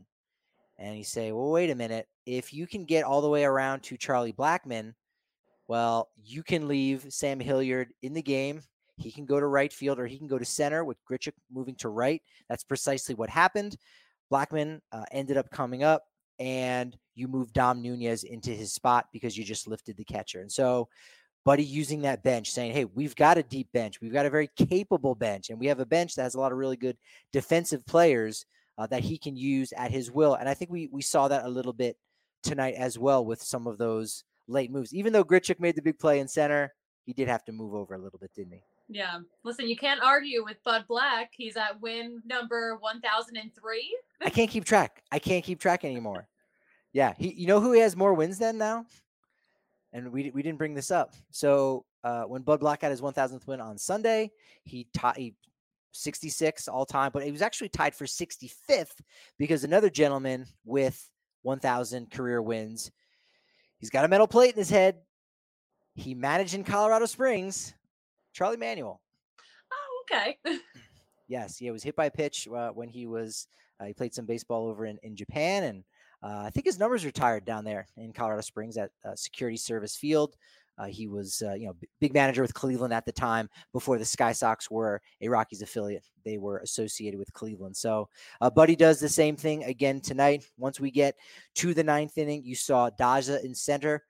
[0.78, 2.08] And you say, well, wait a minute.
[2.26, 4.93] If you can get all the way around to Charlie Blackmon,
[5.67, 8.62] well, you can leave Sam Hilliard in the game.
[8.98, 11.76] He can go to right field or he can go to center with Grichuk moving
[11.76, 12.22] to right.
[12.50, 13.78] That's precisely what happened.
[14.32, 16.04] Blackmon uh, ended up coming up,
[16.39, 20.41] and you move Dom Nunez into his spot because you just lifted the catcher.
[20.41, 20.89] And so,
[21.46, 24.00] Buddy using that bench, saying, Hey, we've got a deep bench.
[24.02, 26.52] We've got a very capable bench, and we have a bench that has a lot
[26.52, 26.98] of really good
[27.32, 28.46] defensive players
[28.78, 30.36] uh, that he can use at his will.
[30.36, 31.98] And I think we we saw that a little bit
[32.44, 34.94] tonight as well with some of those late moves.
[34.94, 36.74] Even though Grichuk made the big play in center,
[37.06, 38.64] he did have to move over a little bit, didn't he?
[38.90, 39.20] Yeah.
[39.44, 41.32] Listen, you can't argue with Bud Black.
[41.32, 43.98] He's at win number 1003.
[44.22, 45.04] I can't keep track.
[45.12, 46.28] I can't keep track anymore.
[46.92, 47.34] Yeah, he.
[47.34, 48.86] You know who he has more wins than now?
[49.94, 51.14] And we we didn't bring this up.
[51.32, 54.32] So uh, when Bud Black had his 1,000th win on Sunday,
[54.64, 55.36] he tied he
[55.92, 59.00] 66 all time, but he was actually tied for 65th
[59.38, 61.10] because another gentleman with
[61.44, 62.92] 1,000 career wins,
[63.78, 64.98] he's got a metal plate in his head.
[65.94, 67.76] He managed in Colorado Springs,
[68.34, 69.00] Charlie Manuel.
[69.72, 70.38] Oh, okay.
[71.28, 73.48] Yes, yeah, was hit by a pitch uh, when he was
[73.80, 75.84] Uh, he played some baseball over in, in Japan, and
[76.24, 80.36] I think his numbers retired down there in Colorado Springs at uh, Security Service Field.
[80.78, 84.06] Uh, he was, uh, you know, big manager with Cleveland at the time before the
[84.06, 86.06] Sky Sox were a Rockies affiliate.
[86.26, 87.78] They were associated with Cleveland.
[87.78, 88.10] So,
[88.42, 90.46] uh, Buddy does the same thing again tonight.
[90.58, 91.16] Once we get
[91.56, 94.04] to the ninth inning, you saw Daza in center.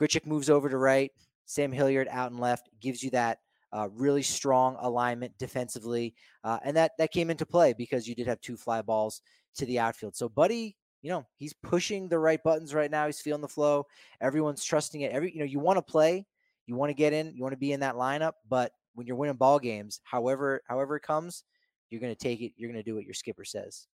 [0.00, 1.12] Grichuk moves over to right.
[1.44, 3.38] Sam Hilliard out and left gives you that
[3.72, 8.26] uh, really strong alignment defensively, uh, and that that came into play because you did
[8.26, 9.22] have two fly balls
[9.54, 10.16] to the outfield.
[10.16, 13.06] So, Buddy you know, he's pushing the right buttons right now.
[13.06, 13.86] He's feeling the flow.
[14.20, 15.12] Everyone's trusting it.
[15.12, 16.26] Every, you know, you want to play,
[16.66, 19.16] you want to get in, you want to be in that lineup, but when you're
[19.16, 21.44] winning ball games, however, however it comes,
[21.88, 22.52] you're going to take it.
[22.56, 23.86] You're going to do what your skipper says.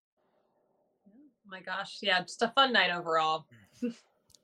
[1.07, 1.99] Oh my gosh.
[2.01, 2.21] Yeah.
[2.21, 3.45] Just a fun night overall.
[3.83, 3.95] Mm.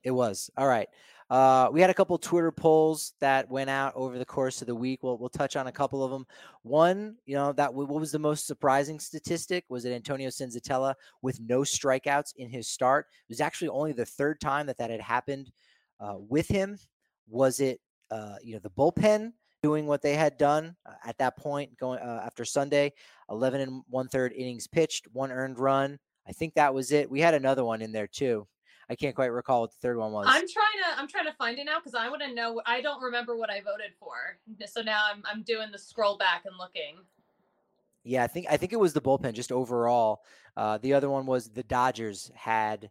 [0.04, 0.50] it was.
[0.58, 0.88] All right.
[1.34, 4.76] Uh, we had a couple Twitter polls that went out over the course of the
[4.76, 5.02] week.
[5.02, 6.28] We'll we'll touch on a couple of them.
[6.62, 10.94] One, you know, that what was the most surprising statistic was that Antonio Senzatela
[11.24, 13.08] with no strikeouts in his start.
[13.10, 15.52] It was actually only the third time that that had happened
[16.00, 16.78] uh, with him.
[17.28, 21.36] Was it, uh, you know, the bullpen doing what they had done uh, at that
[21.36, 22.94] point going uh, after Sunday?
[23.32, 25.98] Eleven and one third innings pitched, one earned run.
[26.28, 27.10] I think that was it.
[27.10, 28.48] We had another one in there too.
[28.90, 30.26] I can't quite recall what the third one was.
[30.28, 32.62] I'm trying to I'm trying to find it now because I want to know.
[32.66, 36.44] I don't remember what I voted for, so now I'm I'm doing the scroll back
[36.46, 36.98] and looking.
[38.04, 40.22] Yeah, I think I think it was the bullpen just overall.
[40.56, 42.90] Uh, the other one was the Dodgers had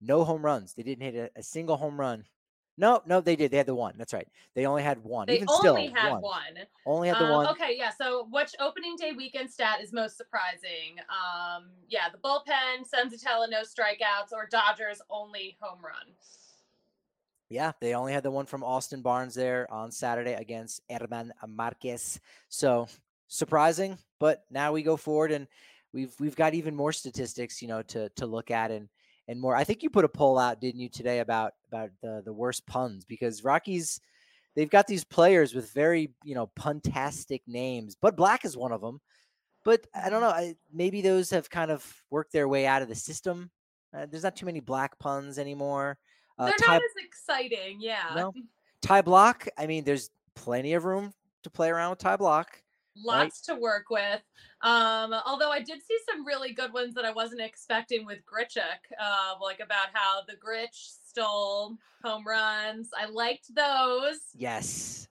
[0.00, 0.74] no home runs.
[0.74, 2.24] They didn't hit a, a single home run
[2.76, 3.50] no, no, they did.
[3.50, 3.94] They had the one.
[3.96, 4.26] That's right.
[4.54, 5.26] They only had one.
[5.26, 6.22] They Even only still, had one.
[6.22, 6.54] one.
[6.86, 7.46] Only had the um, one.
[7.48, 7.90] Okay, yeah.
[7.96, 10.98] So, which opening day weekend stat is most surprising?
[11.08, 16.14] Um, yeah, the bullpen, Senzatela, no strikeouts, or Dodgers only home run.
[17.48, 22.18] Yeah, they only had the one from Austin Barnes there on Saturday against Germán Márquez.
[22.48, 22.88] So
[23.28, 25.46] surprising, but now we go forward and
[25.92, 28.88] we've we've got even more statistics, you know, to to look at and
[29.28, 29.56] and more.
[29.56, 32.66] I think you put a poll out, didn't you, today about about the the worst
[32.66, 34.00] puns because Rockies
[34.54, 37.94] they've got these players with very you know puntastic names.
[37.94, 39.00] Bud Black is one of them,
[39.64, 40.28] but I don't know.
[40.28, 43.50] I, maybe those have kind of worked their way out of the system.
[43.96, 45.98] Uh, there's not too many black puns anymore.
[46.36, 48.12] Uh, They're Ty, not as exciting, yeah.
[48.16, 48.32] No,
[48.82, 49.46] Ty Blach.
[49.56, 51.12] I mean, there's plenty of room
[51.44, 52.46] to play around with Ty Blach
[52.96, 53.54] lots right?
[53.54, 54.20] to work with.
[54.62, 58.62] Um, although I did see some really good ones that I wasn't expecting with Grichuk,
[59.00, 62.90] uh, like about how the Gritch stole home runs.
[62.96, 64.18] I liked those.
[64.34, 65.08] Yes.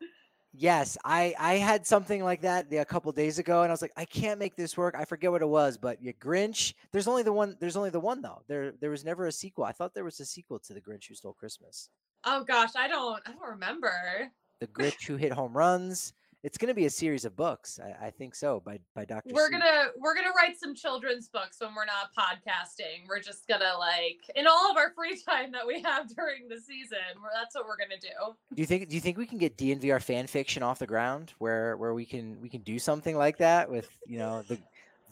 [0.56, 3.94] Yes, I I had something like that a couple days ago, and I was like,
[3.98, 4.94] I can't make this work.
[4.96, 6.76] I forget what it was, but yeah, Grinch.
[6.92, 7.58] There's only the one.
[7.60, 8.44] There's only the one though.
[8.48, 9.64] There there was never a sequel.
[9.64, 11.90] I thought there was a sequel to the Grinch who stole Christmas.
[12.24, 14.32] Oh gosh, I don't I don't remember.
[14.60, 16.14] The Grinch who hit home runs
[16.44, 17.80] it's going to be a series of books.
[17.82, 19.34] I, I, think so by by Dr.
[19.34, 23.08] We're gonna we're gonna write some children's books when we're not podcasting.
[23.08, 26.60] We're just gonna like in all of our free time that we have during the
[26.60, 26.98] season.
[27.34, 28.36] that's what we're gonna do.
[28.54, 31.34] Do you think Do you think we can get DNVR fan fiction off the ground
[31.40, 34.60] where where we can we can do something like that with you know the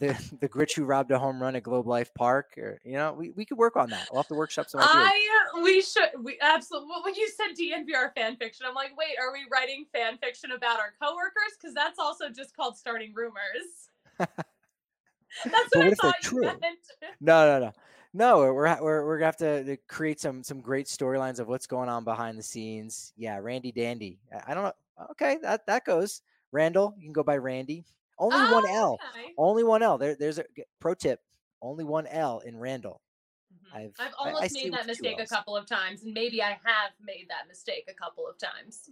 [0.02, 3.12] the the Gritch who robbed a home run at Globe Life Park, or you know,
[3.12, 4.08] we, we could work on that.
[4.10, 4.94] We'll have to workshop some ideas.
[4.94, 6.88] I uh, we should we absolutely.
[7.04, 10.78] When you said DNVR fan fiction, I'm like, wait, are we writing fan fiction about
[10.78, 11.56] our coworkers?
[11.58, 13.88] Because that's also just called starting rumors.
[14.18, 14.34] that's
[15.44, 16.62] what, what I thought you meant.
[17.20, 17.72] No, no, no.
[18.14, 21.88] No, we're we're we're gonna have to create some some great storylines of what's going
[21.88, 23.14] on behind the scenes.
[23.16, 24.18] Yeah, Randy Dandy.
[24.46, 24.72] I don't know.
[25.12, 26.20] Okay, that that goes.
[26.50, 27.86] Randal, you can go by Randy.
[28.22, 28.98] Only oh, one L.
[29.10, 29.32] Okay.
[29.36, 29.98] Only one L.
[29.98, 30.44] There, there's a
[30.78, 31.20] pro tip.
[31.60, 33.00] Only one L in Randal.
[33.52, 33.76] Mm-hmm.
[33.76, 36.50] I've I've almost I, I made that mistake a couple of times, and maybe I
[36.50, 38.90] have made that mistake a couple of times.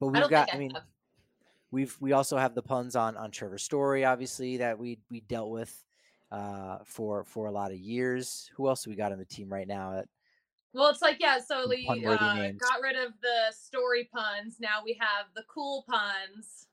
[0.00, 0.48] But we've got.
[0.52, 0.84] I, I mean, have.
[1.70, 5.50] we've we also have the puns on on Trevor Story, obviously that we we dealt
[5.50, 5.84] with
[6.30, 8.50] uh, for for a lot of years.
[8.56, 9.98] Who else do we got on the team right now?
[9.98, 10.08] At,
[10.72, 11.40] well, it's like yeah.
[11.40, 14.56] So we uh, got rid of the story puns.
[14.60, 16.68] Now we have the cool puns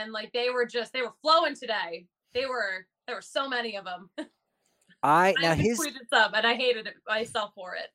[0.00, 2.06] and like they were just they were flowing today.
[2.34, 4.10] They were there were so many of them.
[5.02, 5.78] I now his
[6.12, 7.88] some and I hated it myself for it.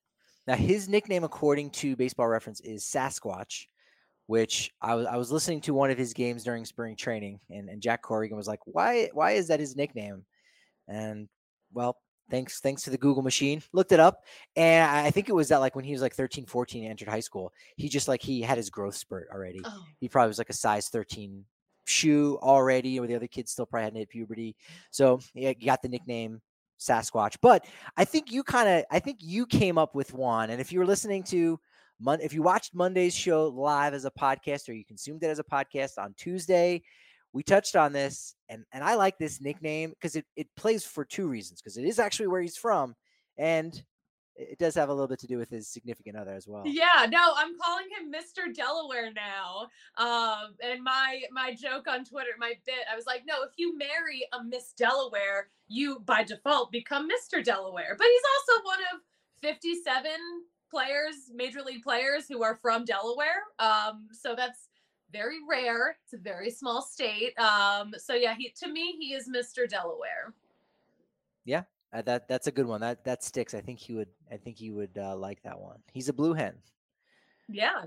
[0.47, 3.65] Now his nickname, according to Baseball Reference, is Sasquatch,
[4.27, 7.69] which I was I was listening to one of his games during spring training, and,
[7.69, 10.25] and Jack Corrigan was like, "Why why is that his nickname?"
[10.87, 11.27] And
[11.73, 11.97] well,
[12.29, 14.23] thanks thanks to the Google machine, looked it up,
[14.55, 17.19] and I think it was that like when he was like 13, 14, entered high
[17.19, 19.61] school, he just like he had his growth spurt already.
[19.63, 19.83] Oh.
[19.99, 21.45] He probably was like a size 13
[21.91, 24.55] shoe already, or the other kids still probably hadn't hit puberty.
[24.89, 26.41] So yeah, you got the nickname
[26.79, 27.37] Sasquatch.
[27.41, 27.65] But
[27.97, 30.49] I think you kind of, I think you came up with one.
[30.49, 31.59] And if you were listening to,
[31.99, 35.39] Mon- if you watched Monday's show live as a podcast or you consumed it as
[35.39, 36.81] a podcast on Tuesday,
[37.33, 41.05] we touched on this, and and I like this nickname because it it plays for
[41.05, 41.61] two reasons.
[41.61, 42.95] Because it is actually where he's from,
[43.37, 43.81] and
[44.49, 46.63] it does have a little bit to do with his significant other as well.
[46.65, 48.53] Yeah, no, I'm calling him Mr.
[48.53, 49.67] Delaware now.
[49.97, 53.77] Um, and my my joke on Twitter, my bit, I was like, no, if you
[53.77, 57.43] marry a Miss Delaware, you by default become Mr.
[57.43, 57.95] Delaware.
[57.97, 59.01] But he's also one of
[59.41, 60.11] 57
[60.69, 63.43] players, major league players who are from Delaware.
[63.59, 64.69] Um, so that's
[65.11, 65.97] very rare.
[66.03, 67.37] It's a very small state.
[67.37, 69.69] Um, so yeah, he to me he is Mr.
[69.69, 70.33] Delaware.
[71.43, 72.81] Yeah, uh, that that's a good one.
[72.81, 73.53] That that sticks.
[73.53, 74.09] I think he would.
[74.31, 75.79] I think he would uh, like that one.
[75.91, 76.55] He's a blue hen.
[77.49, 77.83] Yeah.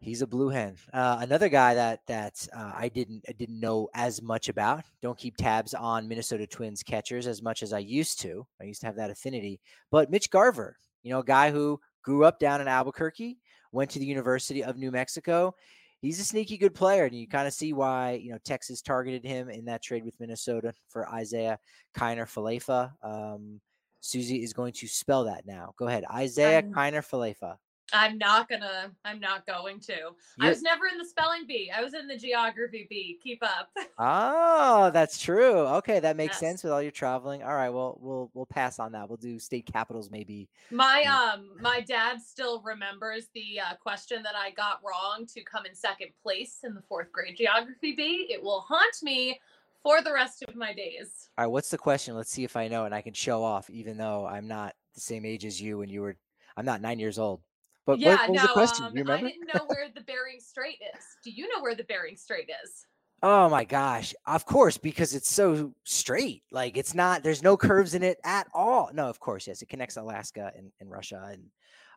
[0.00, 0.76] He's a blue hen.
[0.92, 4.84] Uh, another guy that that uh, I didn't I didn't know as much about.
[5.02, 8.46] Don't keep tabs on Minnesota Twins catchers as much as I used to.
[8.60, 9.60] I used to have that affinity.
[9.90, 13.38] But Mitch Garver, you know, a guy who grew up down in Albuquerque,
[13.72, 15.54] went to the University of New Mexico.
[16.00, 19.24] He's a sneaky good player, and you kind of see why you know Texas targeted
[19.24, 21.58] him in that trade with Minnesota for Isiah
[21.96, 22.92] Kiner Falefa.
[23.02, 23.60] Um,
[24.00, 25.74] Susie is going to spell that now.
[25.76, 27.56] Go ahead, Isiah Um, Kiner Falefa.
[27.92, 28.90] I'm not gonna.
[29.04, 29.94] I'm not going to.
[29.94, 29.96] I
[30.38, 31.70] You're- was never in the spelling bee.
[31.74, 33.18] I was in the geography bee.
[33.22, 33.70] Keep up.
[33.98, 35.60] Oh, that's true.
[35.78, 36.40] Okay, that makes Yes.
[36.40, 37.42] sense with all your traveling.
[37.42, 39.08] All right, well, we'll we'll pass on that.
[39.08, 40.48] We'll do state capitals maybe.
[40.70, 45.64] My um my dad still remembers the uh, question that I got wrong to come
[45.66, 48.26] in second place in the fourth grade geography bee.
[48.30, 49.40] It will haunt me
[49.82, 51.30] for the rest of my days.
[51.38, 52.14] All right, what's the question?
[52.16, 55.00] Let's see if I know and I can show off, even though I'm not the
[55.00, 56.16] same age as you when you were.
[56.56, 57.40] I'm not nine years old.
[57.88, 58.84] But yeah, what, what was no, the question?
[58.84, 61.04] um, you I didn't know where the Bering Strait is.
[61.24, 62.84] Do you know where the Bering Strait is?
[63.22, 64.14] Oh my gosh.
[64.26, 66.42] Of course, because it's so straight.
[66.52, 68.90] Like it's not, there's no curves in it at all.
[68.92, 69.62] No, of course, yes.
[69.62, 71.30] It connects Alaska and, and Russia.
[71.32, 71.44] And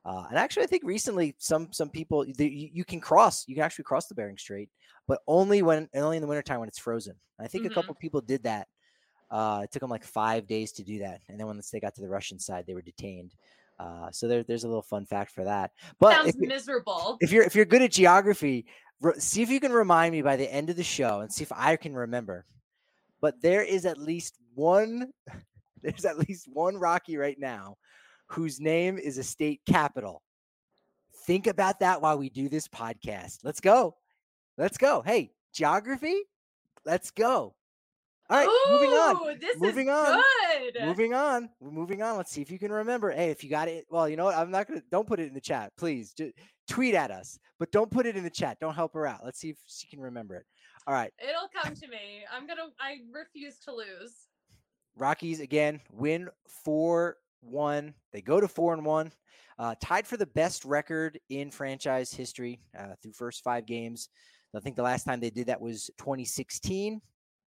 [0.05, 3.55] uh, and actually I think recently some some people the, you, you can cross, you
[3.55, 4.69] can actually cross the Bering Strait,
[5.09, 7.17] but only when only in the wintertime when it's frozen.
[7.37, 7.71] And I think Mhm.
[7.71, 8.69] a couple people did that.
[9.29, 11.19] Uh, it took them like five days to do that.
[11.27, 13.35] And then once they got to the Russian side, they were detained.
[13.81, 15.71] Uh, so there, there's a little fun fact for that.
[15.99, 17.17] But Sounds if, you- miserable.
[17.19, 18.67] if you're if you're good at geography,
[19.01, 21.41] re- see if you can remind me by the end of the show and see
[21.43, 22.45] if I can remember.
[23.21, 25.11] But there is at least one
[25.81, 27.77] there's at least one Rocky right now
[28.27, 30.21] whose name is a state capital.
[31.25, 33.39] Think about that while we do this podcast.
[33.43, 33.95] Let's go.
[34.57, 35.01] Let's go.
[35.01, 36.21] Hey, geography?
[36.85, 37.55] Let's go.
[38.31, 39.39] All right, moving on.
[39.41, 40.23] This Moving is on.
[40.71, 40.85] good.
[40.85, 41.49] Moving on.
[41.59, 42.15] We're moving on.
[42.15, 43.11] Let's see if you can remember.
[43.11, 44.37] Hey, if you got it, well, you know what?
[44.37, 44.81] I'm not gonna.
[44.89, 46.13] Don't put it in the chat, please.
[46.13, 46.31] Just
[46.69, 48.57] tweet at us, but don't put it in the chat.
[48.61, 49.19] Don't help her out.
[49.25, 50.45] Let's see if she can remember it.
[50.87, 52.23] All right, It'll come to me.
[52.33, 52.69] I'm gonna.
[52.79, 54.15] I refuse to lose.
[54.95, 57.93] Rockies again win four one.
[58.13, 59.11] They go to four and one,
[59.59, 64.07] uh, tied for the best record in franchise history uh, through first five games.
[64.55, 67.01] I think the last time they did that was 2016.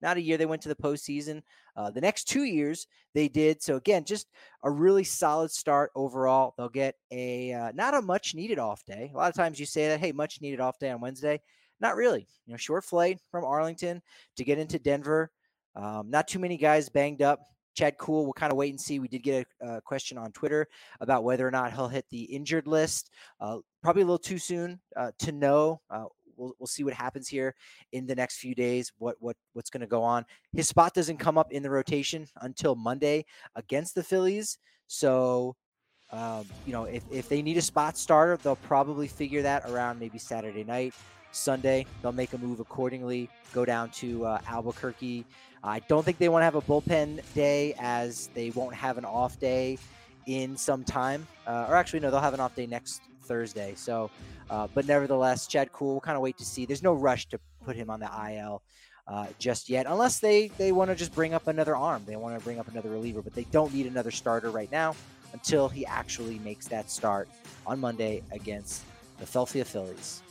[0.02, 1.42] Not a year they went to the postseason.
[1.76, 3.62] Uh, the next two years they did.
[3.62, 4.28] So again, just
[4.62, 6.54] a really solid start overall.
[6.56, 9.10] They'll get a uh, not a much needed off day.
[9.14, 11.40] A lot of times you say that, hey, much needed off day on Wednesday.
[11.80, 12.26] Not really.
[12.46, 14.02] You know, short flight from Arlington
[14.36, 15.30] to get into Denver.
[15.74, 17.40] Um, not too many guys banged up.
[17.74, 18.98] Chad Kuhl, we'll kind of wait and see.
[18.98, 20.68] We did get a, a question on Twitter
[21.00, 23.10] about whether or not he'll hit the injured list.
[23.40, 25.80] Uh, probably a little too soon uh, to know.
[25.90, 26.04] Uh,
[26.42, 27.54] we'll, we'll see what happens here
[27.92, 28.92] in the next few days.
[28.98, 30.24] What what what's going to go on?
[30.52, 33.24] His spot doesn't come up in the rotation until Monday
[33.54, 34.58] against the Phillies.
[34.88, 35.56] So,
[36.10, 40.00] um, you know, if if they need a spot starter, they'll probably figure that around
[40.00, 40.94] maybe Saturday night.
[41.34, 43.30] Sunday, they'll make a move accordingly.
[43.54, 45.24] Go down to uh, Albuquerque.
[45.64, 49.06] I don't think they want to have a bullpen day as they won't have an
[49.06, 49.78] off day
[50.26, 51.26] in some time.
[51.46, 53.74] Uh, or actually, no, they'll have an off day next Thursday.
[53.76, 54.10] So,
[54.50, 56.66] uh, but nevertheless, Chad Kuhl, we'll kind of wait to see.
[56.66, 58.62] There's no rush to put him on the IL
[59.06, 62.02] uh, just yet, unless they they want to just bring up another arm.
[62.06, 64.94] They want to bring up another reliever, but they don't need another starter right now
[65.32, 67.28] until he actually makes that start
[67.66, 68.84] on Monday against
[69.18, 70.22] the Philadelphia Phillies.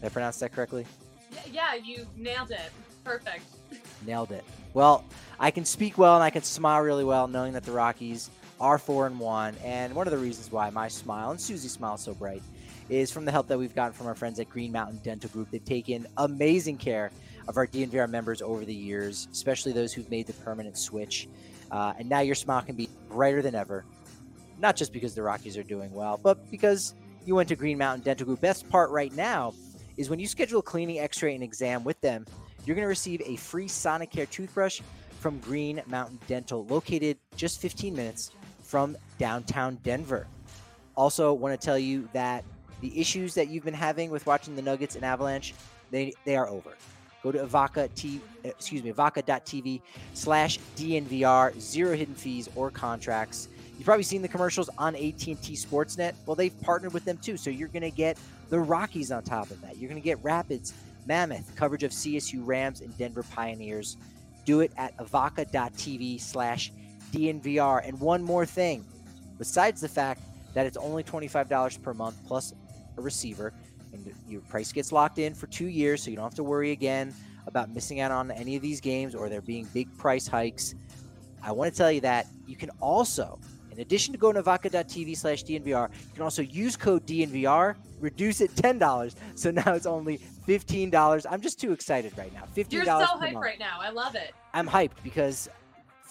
[0.00, 0.86] Did I pronounce that correctly?
[1.32, 2.70] Yeah, yeah, you nailed it.
[3.04, 3.44] Perfect.
[4.06, 4.44] Nailed it.
[4.72, 5.04] Well,
[5.38, 8.78] I can speak well and I can smile really well knowing that the Rockies are
[8.78, 9.54] four and one.
[9.64, 12.42] And one of the reasons why my smile and Susie's smile is so bright
[12.88, 15.50] is from the help that we've gotten from our friends at Green Mountain Dental Group.
[15.50, 17.10] They've taken amazing care
[17.48, 21.28] of our DNVR members over the years, especially those who've made the permanent switch.
[21.70, 23.84] Uh, and now your smile can be brighter than ever,
[24.58, 26.94] not just because the Rockies are doing well, but because
[27.24, 28.40] you went to Green Mountain Dental Group.
[28.40, 29.54] Best part right now
[29.96, 32.26] is when you schedule a cleaning, x-ray, and exam with them,
[32.64, 34.80] you're going to receive a free Sonicare toothbrush
[35.20, 38.30] from Green Mountain Dental, located just 15 minutes
[38.64, 40.26] from downtown Denver.
[40.96, 42.44] Also, want to tell you that
[42.80, 45.54] the issues that you've been having with watching the Nuggets and Avalanche,
[45.90, 46.74] they they are over.
[47.22, 49.80] Go to Evoca T, excuse me, evoca.tv
[50.12, 51.58] slash DNVR.
[51.58, 53.48] Zero hidden fees or contracts.
[53.76, 56.14] You've probably seen the commercials on AT&T Sportsnet.
[56.26, 58.18] Well, they've partnered with them too, so you're going to get
[58.50, 59.78] the Rockies on top of that.
[59.78, 60.74] You're going to get Rapids,
[61.06, 63.96] Mammoth, coverage of CSU Rams and Denver Pioneers.
[64.44, 66.83] Do it at evoca.tv slash DNVR.
[67.14, 68.84] And one more thing,
[69.38, 70.20] besides the fact
[70.54, 72.52] that it's only $25 per month plus
[72.96, 73.52] a receiver,
[73.92, 76.72] and your price gets locked in for two years, so you don't have to worry
[76.72, 77.14] again
[77.46, 80.74] about missing out on any of these games or there being big price hikes.
[81.42, 83.38] I want to tell you that you can also
[83.74, 88.40] in addition to going to evoca.tv slash DNVR, you can also use code DNVR, reduce
[88.40, 89.14] it $10.
[89.34, 91.26] So now it's only $15.
[91.28, 92.44] I'm just too excited right now.
[92.56, 93.36] $15 You're so hyped month.
[93.36, 93.78] right now.
[93.80, 94.32] I love it.
[94.52, 95.48] I'm hyped because,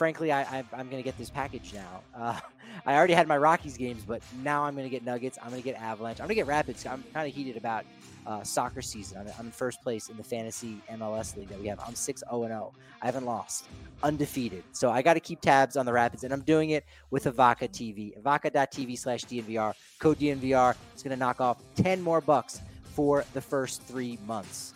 [0.04, 2.02] frankly, I, am going to get this package now.
[2.24, 2.40] Uh,
[2.88, 5.38] I already had my Rockies games, but now I'm going to get Nuggets.
[5.42, 6.20] I'm going to get Avalanche.
[6.20, 6.86] I'm going to get Rapids.
[6.88, 7.86] I'm kind of heated about
[8.26, 9.20] uh, soccer season.
[9.20, 11.80] I'm, I'm, in first place in the fantasy MLS league that we have.
[11.86, 12.74] I'm 6 0 0.
[13.02, 13.66] I haven't lost,
[14.02, 14.64] undefeated.
[14.72, 17.70] So I got to keep tabs on the Rapids, and I'm doing it with Evoca
[17.70, 18.20] TV.
[18.20, 19.74] Evoca.tv slash DNVR.
[20.00, 22.60] Code DNVR is going to knock off 10 more bucks
[22.96, 24.74] for the first three months.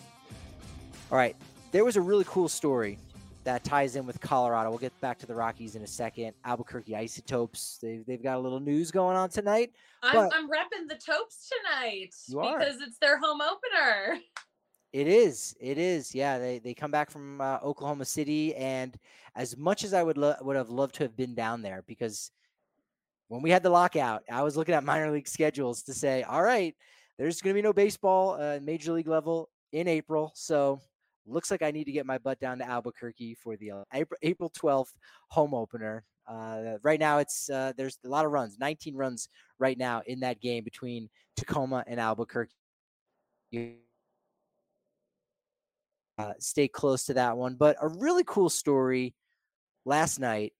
[1.11, 1.35] All right.
[1.71, 2.97] There was a really cool story
[3.47, 4.69] that ties in with Colorado.
[4.69, 6.33] We'll get back to the Rockies in a second.
[6.43, 9.71] Albuquerque Isotopes, they've, they've got a little news going on tonight.
[10.03, 14.19] I'm, I'm repping the Topes tonight because it's their home opener.
[14.91, 15.55] It is.
[15.61, 16.13] It is.
[16.13, 18.97] Yeah, they, they come back from uh, Oklahoma City, and
[19.33, 22.31] as much as I would lo- would have loved to have been down there, because
[23.29, 26.43] when we had the lockout, I was looking at minor league schedules to say, all
[26.43, 26.75] right,
[27.17, 30.81] there's going to be no baseball uh, major league level in April, so
[31.27, 33.83] looks like I need to get my butt down to Albuquerque for the uh,
[34.21, 34.93] April 12th
[35.29, 36.03] home opener.
[36.27, 40.19] Uh, right now, it's uh, there's a lot of runs, 19 runs right now in
[40.19, 42.51] that game between Tacoma and Albuquerque.
[46.17, 49.13] Uh, stay close to that one, but a really cool story
[49.85, 50.53] last night.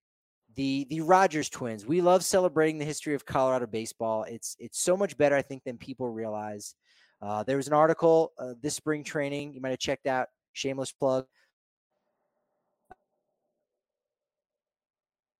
[0.55, 1.86] The the Rogers twins.
[1.86, 4.24] We love celebrating the history of Colorado baseball.
[4.24, 6.74] It's it's so much better, I think, than people realize.
[7.22, 10.28] Uh, there was an article uh, this spring training you might have checked out
[10.58, 11.26] Shameless plug.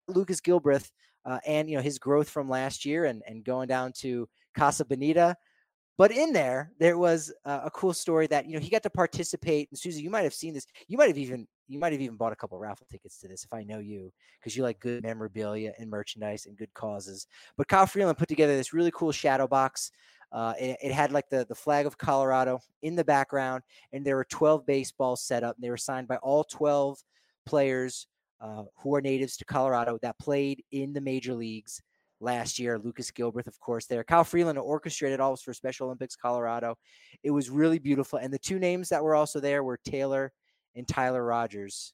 [0.08, 0.90] Lucas Gilbreath
[1.26, 4.86] uh, and you know his growth from last year and and going down to Casa
[4.86, 5.36] Bonita.
[5.98, 8.90] But in there, there was uh, a cool story that you know he got to
[8.92, 9.70] participate.
[9.72, 10.68] And Susie, you might have seen this.
[10.88, 13.44] You might have even you might have even bought a couple raffle tickets to this
[13.44, 17.26] if I know you, because you like good memorabilia and merchandise and good causes.
[17.58, 19.92] But Kyle Freeland put together this really cool shadow box
[20.32, 23.64] uh, it, it, had like the, the flag of Colorado in the background,
[23.94, 25.56] and there were 12 baseballs set up.
[25.56, 26.98] And they were signed by all 12
[27.46, 28.08] players
[28.42, 31.82] uh, who are natives to Colorado that played in the major leagues
[32.20, 32.78] last year.
[32.78, 34.04] Lucas Gilbreath, of course, there.
[34.04, 36.76] Kyle Freeland orchestrated all this for Special Olympics Colorado.
[37.24, 38.20] It was really beautiful.
[38.20, 40.32] And the two names that were also there were Taylor
[40.76, 41.94] and Tyler Rogers.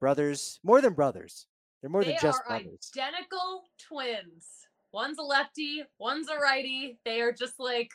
[0.00, 1.46] Brothers, more than brothers.
[1.80, 2.90] They're more they than just brothers.
[2.96, 4.46] Identical twins.
[4.92, 6.98] One's a lefty, one's a righty.
[7.04, 7.90] They are just like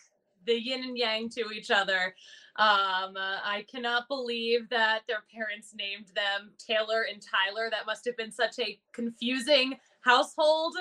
[0.46, 2.16] the yin and yang to each other.
[2.56, 7.70] Um, uh, I cannot believe that their parents named them Taylor and Tyler.
[7.70, 10.76] That must have been such a confusing household.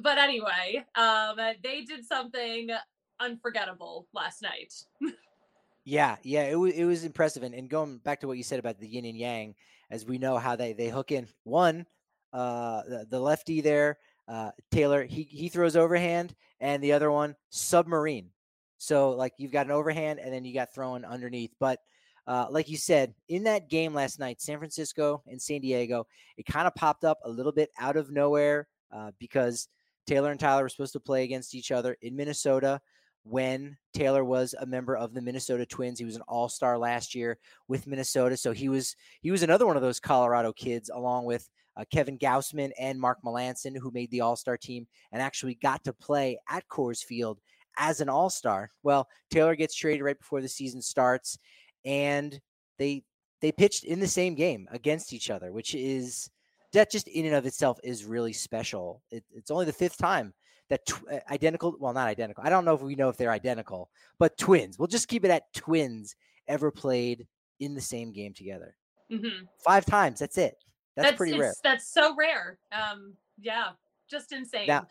[0.00, 2.70] But anyway, um, they did something
[3.18, 4.72] unforgettable last night.
[5.84, 7.42] yeah, yeah, it was it was impressive.
[7.42, 9.54] And, and going back to what you said about the yin and yang,
[9.90, 11.86] as we know how they they hook in one,
[12.32, 17.34] uh, the, the lefty there uh, Taylor, he he throws overhand, and the other one
[17.50, 18.30] submarine.
[18.78, 21.52] So like you've got an overhand, and then you got thrown underneath.
[21.60, 21.80] But
[22.26, 26.06] uh, like you said, in that game last night, San Francisco and San Diego,
[26.36, 29.68] it kind of popped up a little bit out of nowhere uh, because
[30.06, 32.80] Taylor and Tyler were supposed to play against each other in Minnesota
[33.24, 35.98] when Taylor was a member of the Minnesota Twins.
[35.98, 39.76] He was an all-star last year with Minnesota, so he was he was another one
[39.76, 44.20] of those Colorado kids, along with uh, Kevin Gausman and Mark Melancon, who made the
[44.20, 47.40] All Star team and actually got to play at Coors Field
[47.78, 48.70] as an All Star.
[48.82, 51.38] Well, Taylor gets traded right before the season starts,
[51.84, 52.40] and
[52.78, 53.02] they
[53.40, 56.30] they pitched in the same game against each other, which is
[56.72, 59.02] that just in and of itself is really special.
[59.10, 60.34] It, it's only the fifth time
[60.68, 62.44] that tw- uh, identical, well, not identical.
[62.44, 64.78] I don't know if we know if they're identical, but twins.
[64.78, 66.16] We'll just keep it at twins
[66.48, 67.26] ever played
[67.60, 68.76] in the same game together.
[69.12, 69.44] Mm-hmm.
[69.64, 70.20] Five times.
[70.20, 70.56] That's it.
[70.96, 71.54] That's, that's pretty rare.
[71.62, 72.58] That's so rare.
[72.72, 73.70] Um, yeah,
[74.08, 74.66] just insane.
[74.66, 74.86] Now,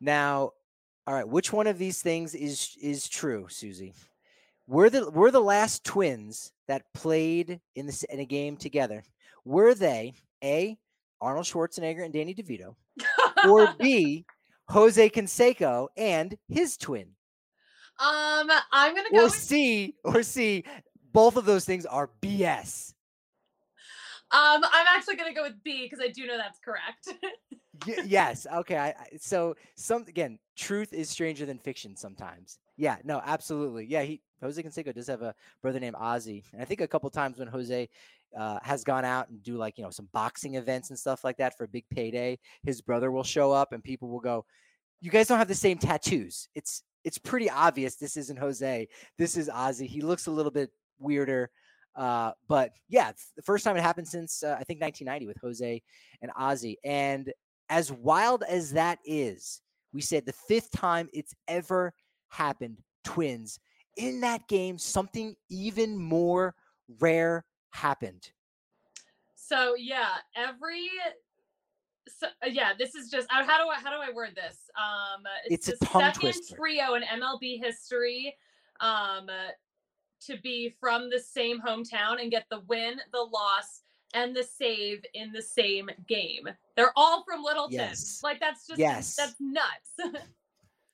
[0.00, 0.52] now,
[1.06, 1.28] all right.
[1.28, 3.94] Which one of these things is is true, Susie?
[4.66, 9.04] We're the we're the last twins that played in this in a game together.
[9.44, 10.78] Were they a
[11.20, 12.74] Arnold Schwarzenegger and Danny DeVito,
[13.46, 14.24] or b
[14.68, 17.08] Jose Canseco and his twin?
[17.98, 19.26] Um, I'm gonna go.
[19.26, 20.64] Or C, or C,
[21.12, 22.93] both of those things are BS.
[24.34, 27.08] Um, I'm actually gonna go with B because I do know that's correct.
[27.86, 28.46] Y- yes.
[28.52, 28.76] Okay.
[28.76, 32.58] I, I, so some again, truth is stranger than fiction sometimes.
[32.76, 32.96] Yeah.
[33.04, 33.20] No.
[33.24, 33.86] Absolutely.
[33.86, 34.02] Yeah.
[34.02, 37.38] He Jose Canseco does have a brother named Ozzy, and I think a couple times
[37.38, 37.88] when Jose
[38.36, 41.36] uh, has gone out and do like you know some boxing events and stuff like
[41.38, 44.44] that for a big payday, his brother will show up and people will go,
[45.00, 48.88] "You guys don't have the same tattoos." It's it's pretty obvious this isn't Jose.
[49.18, 49.86] This is Ozzy.
[49.86, 51.50] He looks a little bit weirder.
[51.96, 55.38] Uh, but yeah, it's the first time it happened since uh, I think 1990 with
[55.40, 55.82] Jose
[56.22, 56.76] and Ozzy.
[56.84, 57.32] And
[57.68, 59.60] as wild as that is,
[59.92, 61.92] we said the fifth time it's ever
[62.28, 63.58] happened, twins.
[63.96, 66.54] In that game, something even more
[66.98, 68.30] rare happened.
[69.36, 70.88] So yeah, every
[72.08, 74.58] so uh, yeah, this is just uh, how do I how do I word this?
[74.76, 76.56] Um, It's a the tongue second twister.
[76.56, 78.34] trio in MLB history,
[78.80, 79.28] um,
[80.26, 83.82] to be from the same hometown and get the win, the loss,
[84.14, 86.48] and the save in the same game.
[86.76, 87.72] They're all from Littleton.
[87.78, 88.20] Yes.
[88.22, 89.16] Like that's just Yes.
[89.16, 90.16] that's nuts.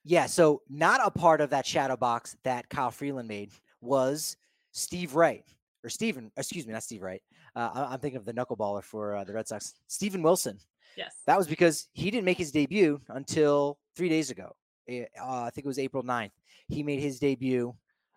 [0.02, 3.50] Yeah, so not a part of that shadow box that Kyle Freeland made
[3.82, 4.34] was
[4.72, 5.44] Steve Wright
[5.84, 7.20] or Steven, excuse me, not Steve Wright.
[7.54, 10.58] Uh, I'm thinking of the knuckleballer for uh, the Red Sox, Steven Wilson.
[10.96, 11.16] yes.
[11.26, 14.56] That was because he didn't make his debut until three days ago.
[14.88, 16.32] Eh, Uh, I think it was April 9th.
[16.68, 17.74] He made his debut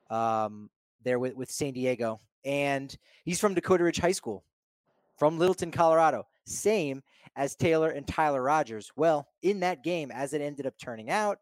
[0.09, 0.69] um,
[1.03, 2.19] there with, with San Diego.
[2.45, 4.43] And he's from Dakota Ridge High School,
[5.17, 6.27] from Littleton, Colorado.
[6.45, 7.01] Same
[7.35, 8.91] as Taylor and Tyler Rogers.
[8.95, 11.39] Well, in that game, as it ended up turning out,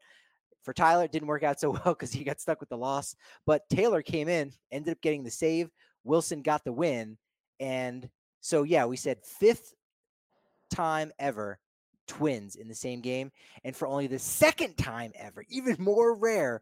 [0.64, 3.16] for Tyler, it didn't work out so well because he got stuck with the loss.
[3.45, 5.70] But Taylor came in, ended up getting the save.
[6.03, 7.18] Wilson got the win.
[7.59, 8.09] And
[8.41, 9.74] so, yeah, we said fifth
[10.72, 11.59] time ever
[12.07, 13.32] twins in the same game.
[13.64, 16.62] And for only the second time ever, even more rare,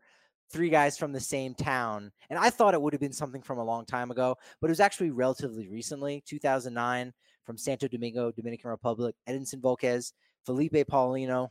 [0.51, 2.11] three guys from the same town.
[2.29, 4.71] And I thought it would have been something from a long time ago, but it
[4.71, 7.13] was actually relatively recently, 2009,
[7.45, 10.13] from Santo Domingo, Dominican Republic, Edinson Volquez,
[10.45, 11.49] Felipe Paulino,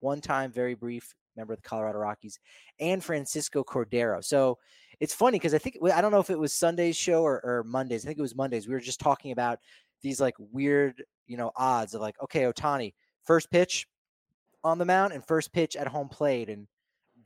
[0.00, 2.38] one time, very brief member of the Colorado Rockies,
[2.80, 4.24] and Francisco Cordero.
[4.24, 4.58] So
[5.00, 7.64] it's funny because I think, I don't know if it was Sunday's show or, or
[7.64, 8.04] Monday's.
[8.04, 8.66] I think it was Monday's.
[8.66, 9.58] We were just talking about
[10.02, 12.94] these like weird, you know, odds of like, okay, Ohtani,
[13.24, 13.86] first pitch
[14.64, 16.66] on the mound and first pitch at home plate and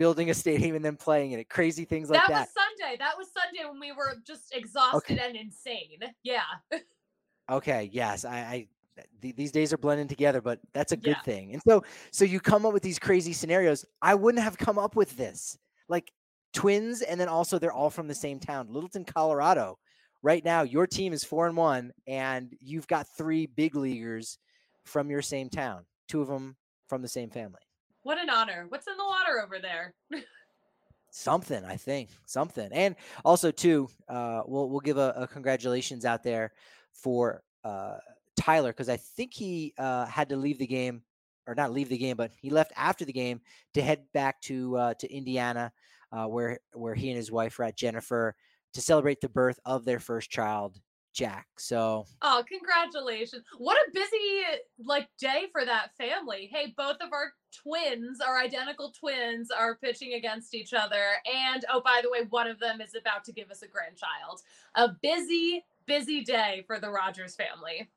[0.00, 1.48] building a stadium and then playing in it.
[1.50, 2.40] Crazy things like that, that.
[2.40, 2.96] was Sunday.
[2.98, 5.98] That was Sunday when we were just exhausted and insane.
[6.24, 6.40] Yeah.
[7.50, 8.68] Okay, yes, I, I
[9.20, 11.22] th- these days are blending together, but that's a good Yeah.
[11.22, 11.52] thing.
[11.52, 13.84] And so, so you come up with these crazy scenarios.
[14.00, 16.10] I wouldn't have come up with this, like
[16.54, 19.78] twins, and then also they're all from the same town, Littleton, Colorado.
[20.22, 24.38] Right now, your team is four and one, and you've got three big leaguers
[24.84, 25.84] from your same town.
[26.08, 26.56] Two of them
[26.88, 27.60] from the same family.
[28.02, 28.66] What an honor.
[28.68, 29.94] What's in the water over there?
[31.10, 32.94] something i think something and
[33.24, 36.52] also too uh we'll we'll give a, a congratulations out there
[36.92, 37.96] for uh
[38.36, 41.02] tyler because i think he uh had to leave the game
[41.46, 43.40] or not leave the game but he left after the game
[43.74, 45.72] to head back to uh to indiana
[46.12, 48.34] uh where where he and his wife are at jennifer
[48.72, 50.78] to celebrate the birth of their first child
[51.12, 53.42] jack so Oh, congratulations.
[53.58, 54.42] What a busy
[54.78, 56.48] like day for that family.
[56.52, 61.80] Hey, both of our twins, our identical twins are pitching against each other and oh
[61.80, 64.40] by the way, one of them is about to give us a grandchild.
[64.76, 67.90] A busy busy day for the Rogers family.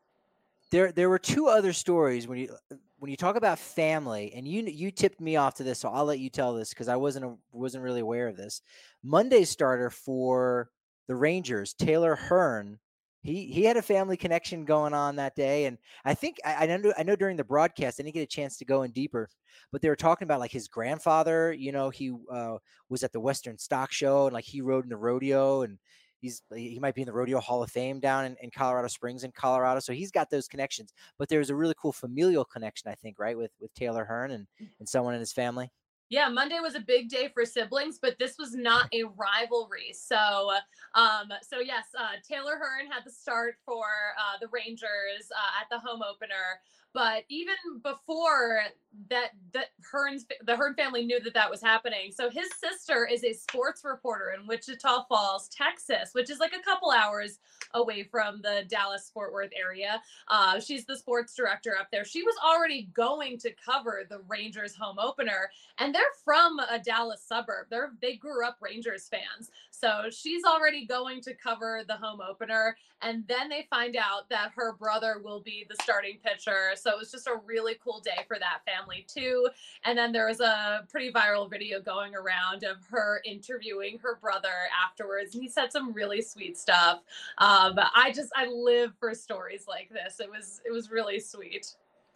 [0.71, 2.55] there there were two other stories when you
[2.97, 6.05] when you talk about family and you you tipped me off to this so I'll
[6.05, 8.61] let you tell this because I wasn't a, wasn't really aware of this.
[9.03, 10.69] Monday starter for
[11.07, 12.79] the Rangers, Taylor Hearn,
[13.23, 16.77] he he had a family connection going on that day and I think I, I
[16.77, 19.29] know I know during the broadcast I didn't get a chance to go in deeper,
[19.71, 22.57] but they were talking about like his grandfather, you know, he uh,
[22.89, 25.79] was at the Western Stock Show and like he rode in the rodeo and
[26.19, 29.25] he's he might be in the rodeo hall of fame down in, in colorado springs
[29.25, 32.95] in colorado so he's got those connections but there's a really cool familial connection i
[32.95, 34.47] think right with with taylor hearn and
[34.79, 35.69] and someone in his family
[36.13, 39.93] Yeah, Monday was a big day for siblings, but this was not a rivalry.
[39.93, 40.51] So,
[40.93, 43.85] um, so yes, uh, Taylor Hearn had the start for
[44.15, 46.61] uh, the Rangers uh, at the home opener.
[46.93, 48.61] But even before
[49.09, 52.11] that, that Hearn's the Hearn family knew that that was happening.
[52.11, 56.63] So his sister is a sports reporter in Wichita Falls, Texas, which is like a
[56.63, 57.39] couple hours
[57.73, 60.01] away from the Dallas Fort Worth area.
[60.27, 62.05] Uh, she's the sports director up there.
[62.05, 67.23] She was already going to cover the Rangers home opener, and they're from a Dallas
[67.27, 67.67] suburb.
[67.69, 69.49] They're they grew up Rangers fans,
[69.83, 72.77] so she's already going to cover the home opener.
[73.01, 76.69] And then they find out that her brother will be the starting pitcher.
[76.75, 79.49] So it was just a really cool day for that family too.
[79.83, 84.47] And then there was a pretty viral video going around of her interviewing her brother
[84.85, 86.99] afterwards, and he said some really sweet stuff.
[87.39, 90.21] Um, I just I live for stories like this.
[90.21, 91.75] It was it was really sweet.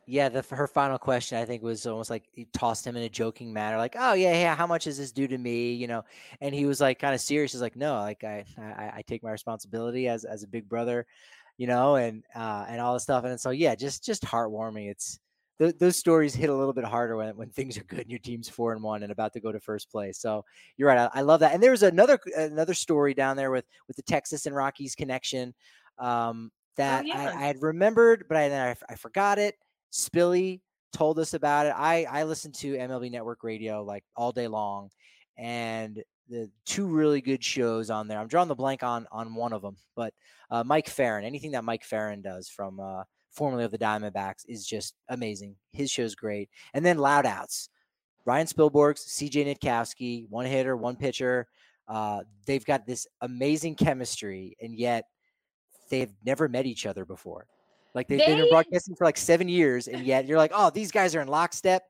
[0.10, 3.10] Yeah, the her final question I think was almost like he tossed him in a
[3.10, 6.04] joking manner, like, "Oh yeah, yeah, how much is this due to me?" You know,
[6.40, 7.52] and he was like kind of serious.
[7.52, 11.06] He's like, "No, like I, I, I take my responsibility as as a big brother,
[11.58, 14.90] you know, and uh, and all this stuff." And so yeah, just just heartwarming.
[14.90, 15.20] It's
[15.60, 18.20] th- those stories hit a little bit harder when when things are good and your
[18.20, 20.20] team's four and one and about to go to first place.
[20.20, 20.46] So
[20.78, 21.10] you're right.
[21.14, 21.54] I, I love that.
[21.54, 25.54] And there was another another story down there with with the Texas and Rockies connection
[25.98, 26.52] um,
[26.90, 27.32] Oh that I, yeah.
[27.32, 29.56] I had remembered, but I then I, I forgot it.
[29.92, 30.62] Spilly
[30.94, 31.74] told us about it.
[31.76, 34.90] I I listened to MLB Network Radio like all day long,
[35.38, 38.20] and the two really good shows on there.
[38.20, 40.14] I'm drawing the blank on on one of them, but
[40.50, 41.24] uh, Mike Ferrin.
[41.24, 45.56] Anything that Mike Ferrin does from uh, formerly of the Diamondbacks is just amazing.
[45.72, 47.70] His show's great, and then Loud Outs.
[48.26, 51.48] Ryan Spilborghs, CJ Nitkowski, one hitter, one pitcher.
[51.88, 55.06] Uh, they've got this amazing chemistry, and yet
[55.90, 57.48] they've never met each other before.
[57.96, 61.16] Like they've been broadcasting for like seven years, and yet you're like, oh, these guys
[61.16, 61.84] are in lockstep.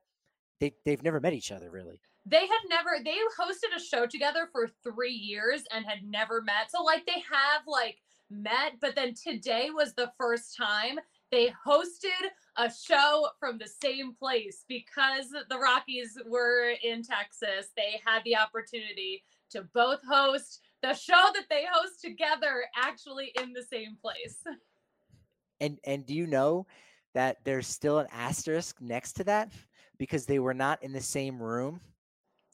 [0.60, 2.00] They they've never met each other really.
[2.26, 6.70] they had never they hosted a show together for three years and had never met
[6.70, 7.98] so like they have like
[8.30, 11.00] met but then today was the first time
[11.32, 12.24] they hosted
[12.58, 18.36] a show from the same place because the rockies were in texas they had the
[18.36, 24.44] opportunity to both host the show that they host together actually in the same place
[25.60, 26.68] And and do you know
[27.14, 29.52] that there's still an asterisk next to that
[29.98, 31.82] because they were not in the same room.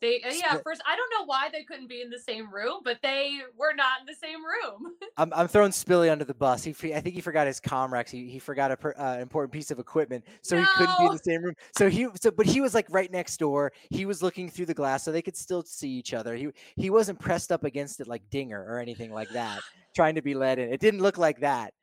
[0.01, 2.79] they uh, yeah first i don't know why they couldn't be in the same room
[2.83, 6.63] but they were not in the same room I'm, I'm throwing Spilly under the bus.
[6.63, 8.09] He, I think he forgot his Comrex.
[8.09, 11.11] He, he forgot a per, uh, important piece of equipment, so he couldn't be in
[11.11, 11.53] the same room.
[11.77, 13.71] So he, so but he was like right next door.
[13.91, 16.35] He was looking through the glass, so they could still see each other.
[16.35, 19.61] He he wasn't pressed up against it like Dinger or anything like that,
[19.95, 20.73] trying to be let in.
[20.73, 21.73] It didn't look like that.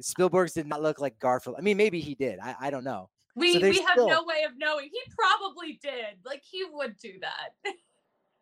[0.00, 1.56] Spilborghs did not look like Garfield.
[1.58, 2.38] I mean, maybe he did.
[2.40, 3.08] I, I don't know.
[3.36, 4.88] We they're we have still- no way of knowing.
[4.90, 6.18] He probably did.
[6.24, 7.74] Like he would do that.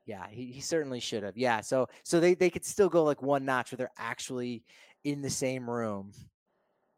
[0.07, 1.37] Yeah, he, he certainly should have.
[1.37, 4.65] Yeah, so so they they could still go like one notch where they're actually
[5.05, 6.13] in the same room.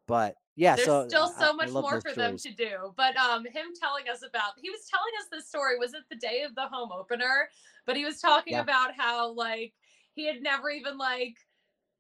[0.07, 2.95] But yeah, There's so still so I much love more for them to do.
[2.97, 6.19] But um him telling us about he was telling us this story, was it the
[6.19, 7.49] day of the home opener?
[7.85, 8.61] But he was talking Yeah.
[8.61, 9.73] about how like
[10.15, 11.35] he had never even like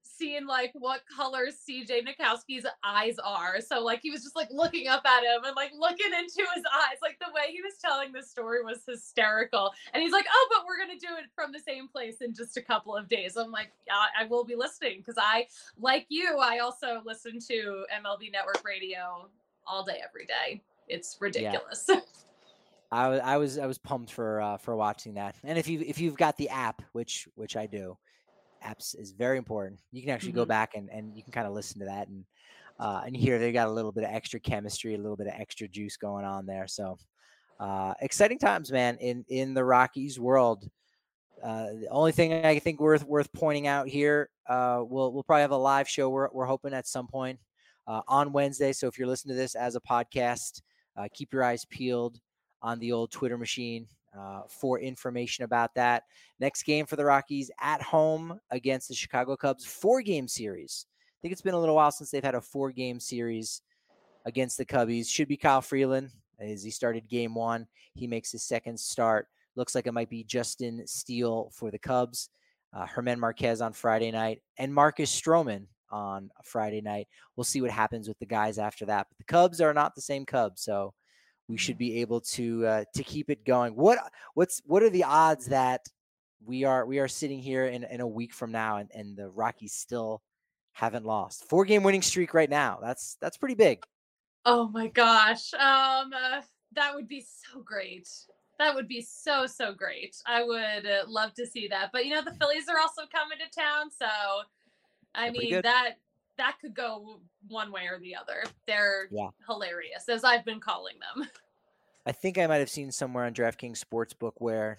[0.02, 3.60] seen like what colors CJ Nitkowski's eyes are.
[3.60, 6.64] So like he was just like looking up at him and like looking into his
[6.72, 6.98] eyes.
[7.02, 9.72] Like the way he was telling this story was hysterical.
[9.92, 12.34] And he's like, "Oh, but we're going to do it from the same place in
[12.34, 15.46] just a couple of days." I'm like, "I, I will be listening because I
[15.78, 19.28] like you, I also listen to MLB Network Radio
[19.66, 20.60] all day every day.
[20.88, 21.88] It's ridiculous.
[22.92, 25.36] I was I was I was pumped for uh, for watching that.
[25.44, 27.96] And if you if you've got the app, which which I do,
[28.64, 29.80] apps is very important.
[29.92, 30.48] You can actually go Mhm.
[30.48, 32.24] back and and you can kind of listen to that and
[32.78, 35.34] uh, and hear they got a little bit of extra chemistry, a little bit of
[35.36, 36.66] extra juice going on there.
[36.66, 36.96] So
[37.58, 40.68] uh, exciting times, man, in in the Rockies world.
[41.42, 45.42] Uh, the only thing I think worth worth pointing out here, uh, we'll we'll probably
[45.42, 46.08] have a live show.
[46.10, 47.38] We're we're hoping at some point
[47.86, 48.72] uh, on Wednesday.
[48.72, 50.60] So if you're listening to this as a podcast,
[50.96, 52.18] uh, keep your eyes peeled
[52.62, 53.86] on the old Twitter machine
[54.18, 56.04] uh, for information about that.
[56.38, 60.86] Next game for the Rockies at home against the Chicago Cubs, four game series.
[60.88, 63.62] I think it's been a little while since they've had a four game series
[64.24, 65.08] against the Cubbies.
[65.08, 67.66] Should be Kyle Freeland as he started game one.
[67.94, 69.28] He makes his second start.
[69.56, 72.30] Looks like it might be Justin Steele for the Cubs,
[72.72, 77.08] uh, Germán Márquez on Friday night, and Marcus Stroman on Friday night.
[77.36, 79.08] We'll see what happens with the guys after that.
[79.10, 80.94] But the Cubs are not the same Cubs, so
[81.50, 83.74] we should be able to uh, to keep it going.
[83.74, 83.98] What
[84.34, 85.86] what's what are the odds that
[86.44, 89.28] we are we are sitting here in, in a week from now and, and the
[89.30, 90.22] Rockies still
[90.72, 92.78] haven't lost four game winning streak right now?
[92.80, 93.82] That's that's pretty big.
[94.46, 95.52] oh my gosh.
[95.54, 96.40] Um uh,
[96.72, 98.08] that would be so great.
[98.58, 100.16] That would be so so great.
[100.26, 101.90] I would uh, love to see that.
[101.92, 104.06] But you know the Phillies are also coming to town, so
[105.14, 105.96] I They're mean that
[106.40, 108.44] that could go one way or the other.
[108.66, 109.28] They're Yeah.
[109.46, 111.28] hilarious as I've been calling them.
[112.06, 114.78] I think I might have seen somewhere on DraftKings Sportsbook where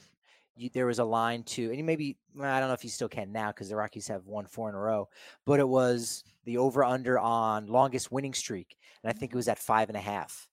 [0.55, 3.31] you, there was a line to, and maybe I don't know if you still can
[3.31, 5.07] now because the Rockies have won four in a row,
[5.45, 9.47] but it was the over under on longest winning streak, and I think it was
[9.47, 10.47] at five and a half.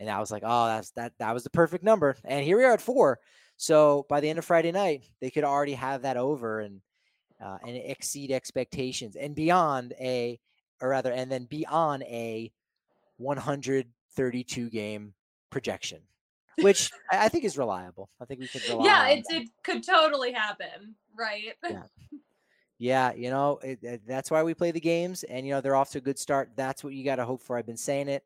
[0.00, 2.16] And I was like, oh, that's that that was the perfect number.
[2.24, 3.20] And here we are at four.
[3.56, 6.80] So by the end of Friday night, they could already have that over and
[7.42, 10.38] uh, and exceed expectations and beyond a,
[10.80, 12.50] or rather, and then beyond a
[13.18, 15.14] 132 game
[15.50, 16.00] projection
[16.62, 18.08] which I think is reliable.
[18.20, 18.84] I think we could rely.
[18.84, 21.54] Yeah, it, it could totally happen, right?
[22.78, 25.60] Yeah, yeah you know it, it, that's why we play the games, and you know
[25.60, 26.50] they're off to a good start.
[26.56, 27.56] That's what you got to hope for.
[27.56, 28.24] I've been saying it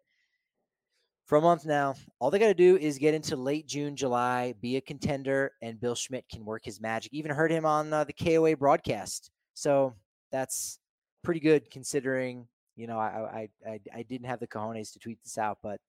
[1.26, 1.94] for a month now.
[2.18, 5.80] All they got to do is get into late June, July, be a contender, and
[5.80, 7.12] Bill Schmidt can work his magic.
[7.12, 9.94] Even heard him on uh, the KOA broadcast, so
[10.30, 10.78] that's
[11.22, 12.46] pretty good considering.
[12.76, 15.80] You know, I I I, I didn't have the cojones to tweet this out, but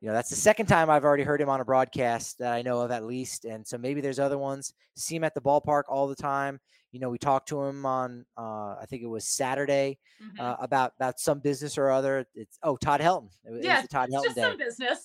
[0.00, 2.62] you know, that's the second time I've already heard him on a broadcast that I
[2.62, 3.44] know of at least.
[3.44, 4.72] And so maybe there's other ones.
[4.96, 6.60] See him at the ballpark all the time.
[6.92, 10.40] You know, we talked to him on uh, I think it was Saturday mm-hmm.
[10.40, 12.26] uh, about about some business or other.
[12.34, 13.28] It's oh Todd Helton.
[13.44, 14.42] It, yeah, it was Todd Helton just day.
[14.42, 15.04] some business.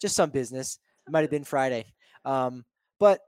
[0.00, 0.78] just some business.
[1.04, 1.92] It might have been Friday.
[2.24, 2.64] Um,
[3.00, 3.18] but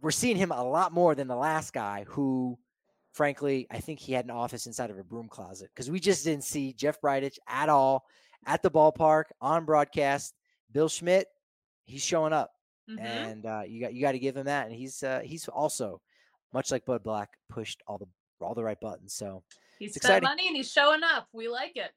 [0.00, 2.58] we're seeing him a lot more than the last guy who
[3.12, 6.24] frankly, I think he had an office inside of a broom closet because we just
[6.24, 8.04] didn't see Jeff Bridich at all
[8.46, 10.34] at the ballpark on broadcast.
[10.72, 11.26] Bill Schmidt,
[11.84, 12.50] he's showing up,
[12.90, 13.04] mm-hmm.
[13.04, 14.66] and uh, you got you got to give him that.
[14.66, 16.00] And he's uh, he's also
[16.52, 18.06] much like Bud Black pushed all the
[18.40, 19.14] all the right buttons.
[19.14, 19.42] So
[19.78, 21.28] he's spent money and he's showing up.
[21.32, 21.92] We like it.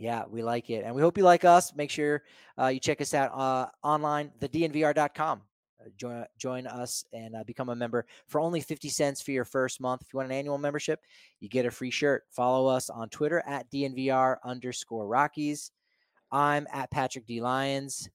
[0.00, 0.82] Yeah, we like it.
[0.84, 1.74] And we hope you like us.
[1.74, 2.22] Make sure
[2.58, 5.42] uh, you check us out uh, online, thednvr.com.
[5.80, 9.44] Uh, join, join us and uh, become a member for only 50 cents for your
[9.44, 10.02] first month.
[10.02, 11.00] If you want an annual membership,
[11.40, 12.24] you get a free shirt.
[12.30, 15.70] Follow us on Twitter at DNVR underscore Rockies.
[16.30, 17.40] I'm at Patrick D.
[17.40, 18.08] Lyons.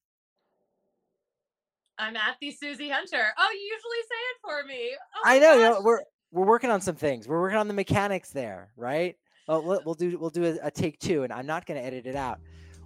[1.98, 3.26] I'm at the Susie Hunter.
[3.38, 4.92] Oh, you usually say it for me.
[5.16, 6.02] Oh I know, you know, we're
[6.32, 7.28] we're working on some things.
[7.28, 9.16] We're working on the mechanics there, right?
[9.48, 12.06] Well, we'll do we'll do a, a take two, and I'm not going to edit
[12.06, 12.40] it out.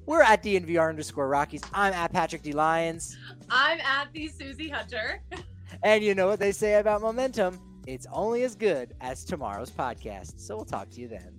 [0.09, 1.61] We're at DNVR underscore Rockies.
[1.71, 2.51] I'm at Patrick D.
[2.51, 3.15] Lyons.
[3.47, 5.21] I'm at the Susie Hunter.
[5.83, 7.59] and you know what they say about momentum?
[7.85, 10.39] It's only as good as tomorrow's podcast.
[10.39, 11.38] So we'll talk to you then.